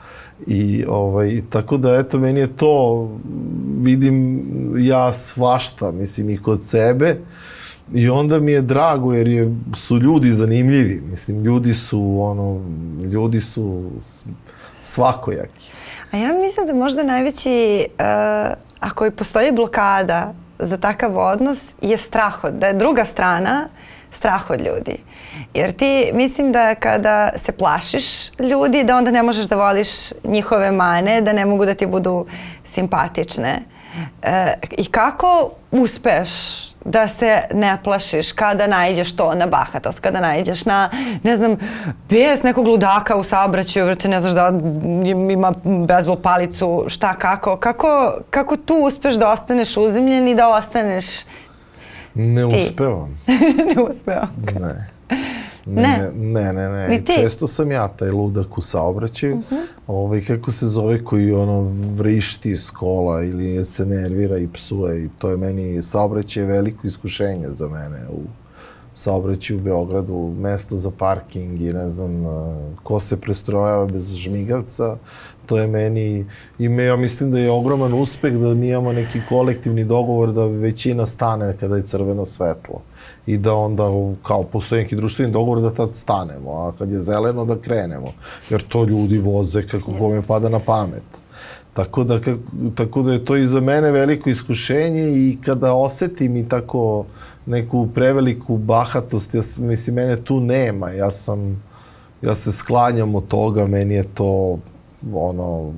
[0.46, 3.08] I ovaj, tako da, eto, meni je to,
[3.80, 4.44] vidim
[4.78, 7.16] ja svašta, mislim, i kod sebe,
[7.92, 12.60] I onda mi je drago jer je, su ljudi zanimljivi, mislim, ljudi su, ono,
[13.12, 13.90] ljudi su
[14.82, 15.72] svakojaki.
[16.10, 21.98] A ja mislim da možda najveći, uh, ako i postoji blokada za takav odnos, je
[21.98, 23.68] strah od, da je druga strana
[24.12, 24.96] strah od ljudi.
[25.54, 28.04] Jer ti mislim da kada se plašiš
[28.38, 29.88] ljudi, da onda ne možeš da voliš
[30.24, 32.26] njihove mane, da ne mogu da ti budu
[32.64, 33.62] simpatične.
[34.22, 36.28] E, I kako uspeš
[36.84, 40.90] da se ne plašiš kada najđeš to na bahatost, kada najđeš na,
[41.22, 41.56] ne znam,
[42.08, 44.52] bes nekog ludaka u saobraćaju, vrte, ne znaš da
[45.32, 45.52] ima
[45.86, 51.06] bezbol palicu, šta, kako, kako, kako tu uspeš da ostaneš uzimljen i da ostaneš
[52.14, 52.56] Ne ti?
[52.56, 53.20] uspevam.
[53.76, 54.28] ne uspevam.
[54.60, 54.93] Ne.
[55.66, 56.88] Ne, ne, ne, ne.
[56.88, 57.12] Ni ti?
[57.12, 59.34] Često sam ja taj ludak u saobraćaju.
[59.34, 59.54] Uh mhm.
[59.54, 59.66] -huh.
[59.86, 61.62] ovaj, kako se zove koji ono
[61.96, 67.48] vrišti iz kola ili se nervira i psuje i to je meni saobraćaj veliko iskušenje
[67.48, 68.43] za mene u
[68.94, 72.24] saobraćaju u Beogradu, mesto za parking i ne znam
[72.82, 74.96] ko se prestrojava bez žmigavca,
[75.46, 76.26] to je meni,
[76.58, 81.06] ime, ja mislim da je ogroman uspeh da mi imamo neki kolektivni dogovor da većina
[81.06, 82.80] stane kada je crveno svetlo
[83.26, 83.84] i da onda
[84.22, 88.12] kao postoji neki društveni dogovor da tad stanemo, a kad je zeleno da krenemo,
[88.50, 91.02] jer to ljudi voze kako kome pada na pamet.
[91.74, 92.20] Tako da,
[92.74, 97.04] tako da je to i za mene veliko iskušenje i kada osetim i tako
[97.46, 101.62] neku preveliku bahatost, ja, mislim, mene tu nema, ja sam,
[102.22, 104.58] ja se sklanjam od toga, meni je to,
[105.12, 105.72] ono,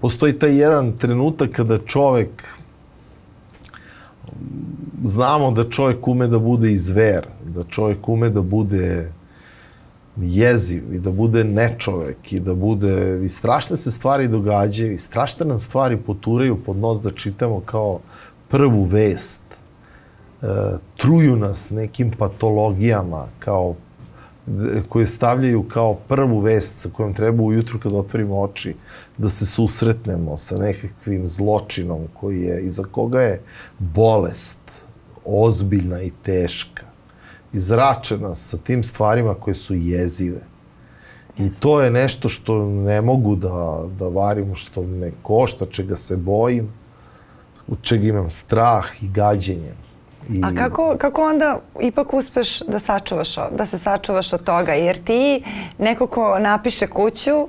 [0.00, 2.44] postoji taj jedan trenutak kada čovek,
[5.04, 9.12] znamo da čovjek ume da bude i zver, da čovjek ume da bude
[10.16, 15.46] jeziv i da bude nečovek i da bude i strašne se stvari događaju i strašne
[15.46, 18.00] nam stvari poturaju pod nos da čitamo kao
[18.48, 19.43] prvu vest.
[20.96, 23.74] Truju nas nekim patologijama kao
[24.88, 28.74] koje stavljaju kao prvu vest sa kojom treba ujutru kad otvorimo oči
[29.18, 33.42] da se susretnemo sa nekakvim zločinom koji je, iza koga je
[33.78, 34.58] bolest
[35.24, 36.94] ozbiljna i teška
[37.54, 40.40] izračena sa tim stvarima koje su jezive.
[41.38, 46.16] I to je nešto što ne mogu da, da varim, što me košta, čega se
[46.16, 46.68] bojim,
[47.66, 49.72] u čega imam strah i gađenje.
[50.28, 50.40] I...
[50.44, 54.72] A kako, kako onda ipak uspeš da sačuvaš, da se sačuvaš od toga?
[54.72, 55.44] Jer ti
[55.78, 57.48] neko ko napiše kuću, uh,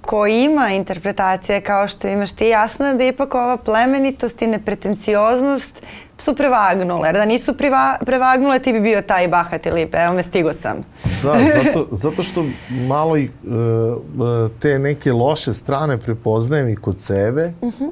[0.00, 5.82] ko ima interpretacije kao što imaš ti, jasno je da ipak ova plemenitost i nepretencioznost
[6.18, 7.08] su prevagnule.
[7.08, 7.54] Jer da nisu
[8.00, 10.76] prevagnule, ti bi bio taj bahat ili evo me stigo sam.
[11.22, 17.52] Da, zato, zato što malo i, uh, te neke loše strane prepoznajem i kod sebe.
[17.60, 17.84] Uh mhm.
[17.84, 17.90] -huh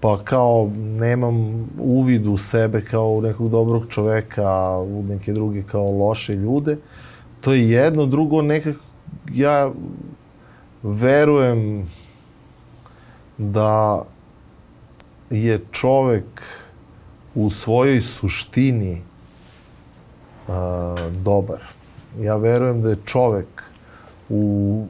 [0.00, 5.90] pa kao nemam uvid u sebe kao u nekog dobrog čoveka, u neke druge kao
[5.90, 6.76] loše ljude.
[7.40, 8.84] To je jedno, drugo nekako
[9.32, 9.70] ja
[10.82, 11.86] verujem
[13.38, 14.04] da
[15.30, 16.42] je čovek
[17.34, 19.02] u svojoj suštini
[20.48, 21.60] a, dobar.
[22.18, 23.62] Ja verujem da je čovek
[24.28, 24.84] u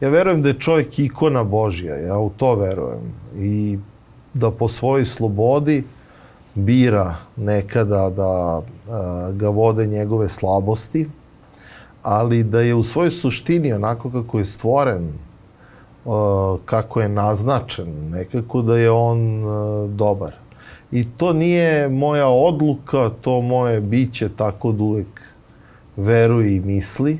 [0.00, 3.12] ja verujem da je čovjek ikona Božja, ja u to verujem.
[3.36, 3.78] I
[4.34, 5.84] da po svojoj slobodi
[6.54, 11.08] bira nekada da a, ga vode njegove slabosti,
[12.02, 15.08] ali da je u svojoj suštini onako kako je stvoren,
[16.06, 20.34] a, kako je naznačen, nekako da je on a, dobar.
[20.92, 25.20] I to nije moja odluka, to moje biće tako da uvek
[25.96, 27.18] veruje i misli.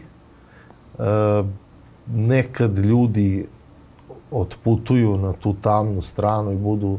[2.07, 3.47] Nekad ljudi
[4.31, 6.99] otputuju na tu tamnu stranu i budu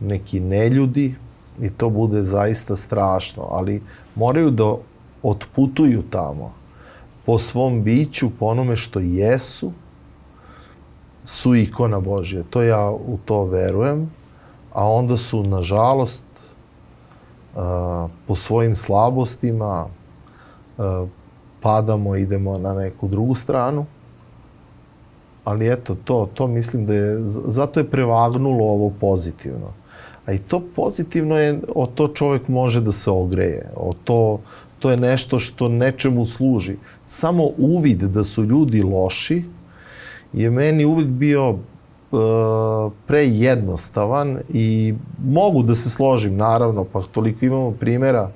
[0.00, 1.14] neki neljudi
[1.60, 3.82] i to bude zaista strašno, ali
[4.14, 4.74] moraju da
[5.22, 6.52] otputuju tamo
[7.26, 9.72] po svom biću, po onome što jesu,
[11.24, 12.42] su ikona Božja.
[12.50, 14.10] To ja u to verujem,
[14.72, 16.26] a onda su, nažalost,
[18.26, 19.86] po svojim slabostima
[21.60, 23.86] padamo, idemo na neku drugu stranu
[25.44, 29.72] ali eto, to, to mislim da je, zato je prevagnulo ovo pozitivno.
[30.26, 34.40] A i to pozitivno je, o to čovek može da se ogreje, o to,
[34.78, 36.76] to je nešto što nečemu služi.
[37.04, 39.44] Samo uvid da su ljudi loši
[40.32, 41.58] je meni uvek bio uh,
[43.06, 48.30] prejednostavan i mogu da se složim, naravno, pa toliko imamo primera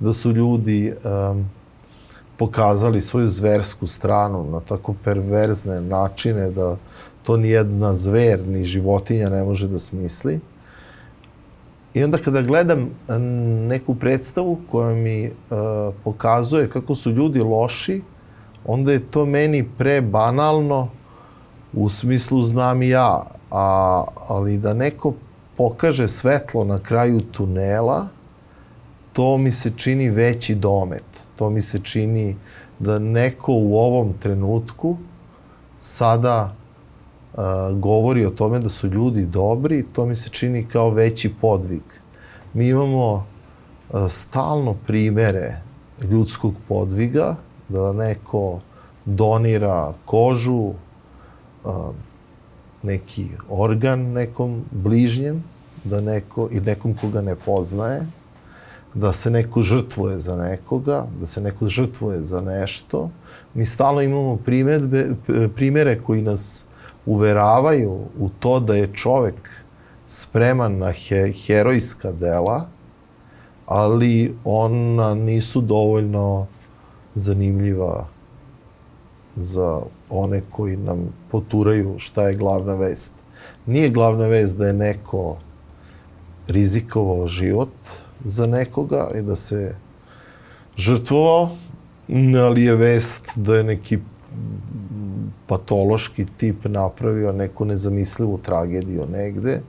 [0.00, 1.50] da su ljudi um,
[2.42, 6.76] pokazali svoju zversku stranu na tako perverzne načine da
[7.22, 10.40] to ni jedna zver, ni životinja ne može da smisli.
[11.94, 12.90] I onda kada gledam
[13.68, 18.02] neku predstavu koja mi uh, pokazuje kako su ljudi loši,
[18.64, 20.88] onda je to meni prebanalno
[21.72, 25.14] u smislu znam i ja, a, ali da neko
[25.56, 28.08] pokaže svetlo na kraju tunela,
[29.12, 31.21] to mi se čini veći domet.
[31.36, 32.36] To mi se čini
[32.78, 34.96] da neko u ovom trenutku
[35.80, 36.54] sada
[37.32, 37.42] uh,
[37.78, 41.82] govori o tome da su ljudi dobri, to mi se čini kao veći podvig.
[42.54, 43.24] Mi imamo uh,
[44.08, 45.60] stalno primere
[46.10, 47.36] ljudskog podviga,
[47.68, 48.60] da neko
[49.04, 50.72] donira kožu,
[51.64, 51.94] uh,
[52.82, 55.44] neki organ nekom bližnjem,
[55.84, 58.06] da neko, i nekom koga ne poznaje,
[58.94, 63.10] da se neko žrtvuje za nekoga, da se neko žrtvuje za nešto.
[63.54, 65.10] Mi stalno imamo primetbe,
[65.54, 66.64] primere koji nas
[67.06, 69.50] uveravaju u to da je čovek
[70.06, 72.68] spreman na he, herojska dela,
[73.66, 76.46] ali ona nisu dovoljno
[77.14, 78.06] zanimljiva
[79.36, 79.80] za
[80.10, 83.12] one koji nam poturaju šta je glavna vest.
[83.66, 85.36] Nije glavna vest da je neko
[86.48, 87.70] rizikovao život,
[88.24, 89.74] za nekoga i da se
[90.76, 91.50] žrtvovao,
[92.42, 93.98] ali je vest da je neki
[95.46, 99.60] patološki tip napravio neku nezamislivu tragediju negde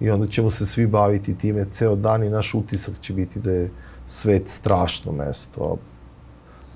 [0.00, 3.50] i onda ćemo se svi baviti time ceo dan i naš utisak će biti da
[3.50, 3.70] je
[4.06, 5.76] svet strašno mesto.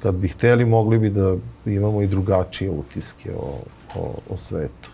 [0.02, 3.58] Kad bi hteli, mogli bi da imamo i drugačije utiske o,
[3.94, 4.90] o, o svetu.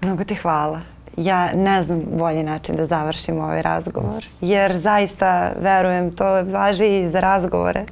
[0.00, 0.80] Mnogo ti hvala
[1.16, 7.10] ja ne znam bolji način da završim ovaj razgovor, jer zaista verujem, to važi i
[7.10, 7.84] za razgovore.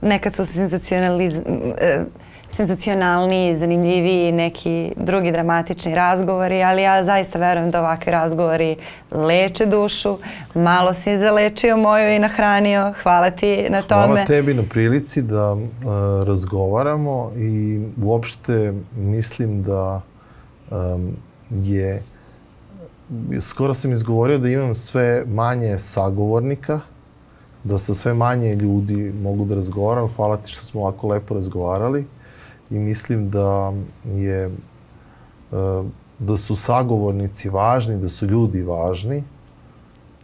[0.00, 2.04] Nekad su e,
[2.56, 8.76] senzacionalniji, zanimljiviji neki drugi dramatični razgovori, ali ja zaista verujem da ovakvi razgovori
[9.10, 10.18] leče dušu.
[10.54, 12.92] Malo si zalečio moju i nahranio.
[13.02, 14.06] Hvala ti na tome.
[14.06, 15.62] Hvala tebi na prilici da uh,
[16.26, 20.00] razgovaramo i uopšte mislim da
[20.70, 21.16] um,
[21.50, 22.02] je
[23.40, 26.80] skoro sam izgovorio da imam sve manje sagovornika,
[27.64, 30.08] da sa sve manje ljudi mogu da razgovaram.
[30.16, 32.06] Hvala ti što smo ovako lepo razgovarali
[32.70, 33.72] i mislim da
[34.04, 35.86] je uh,
[36.18, 39.24] da su sagovornici važni, da su ljudi važni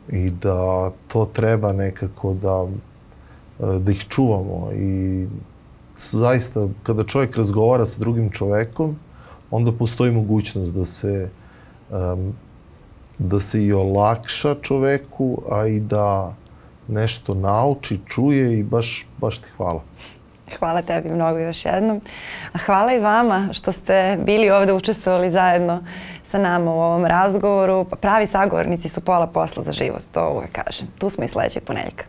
[0.09, 2.71] i da to treba nekako da uh,
[3.81, 5.27] da ih čuvamo i
[5.97, 8.97] zaista kada čovjek razgovara sa drugim čovekom
[9.51, 11.31] onda postoji mogućnost da se
[11.91, 12.33] um,
[13.21, 16.35] da se i olakša čoveku, a i da
[16.89, 19.83] nešto nauči, čuje i baš, baš ti hvala.
[20.59, 22.01] Hvala tebi mnogo još jednom.
[22.53, 25.85] A hvala i vama što ste bili ovde učestvovali zajedno
[26.31, 27.85] sa nama u ovom razgovoru.
[27.85, 30.89] Pravi sagovornici su pola posla za život, to uvek kažem.
[30.99, 32.05] Tu smo i sledećeg ponedjeljka.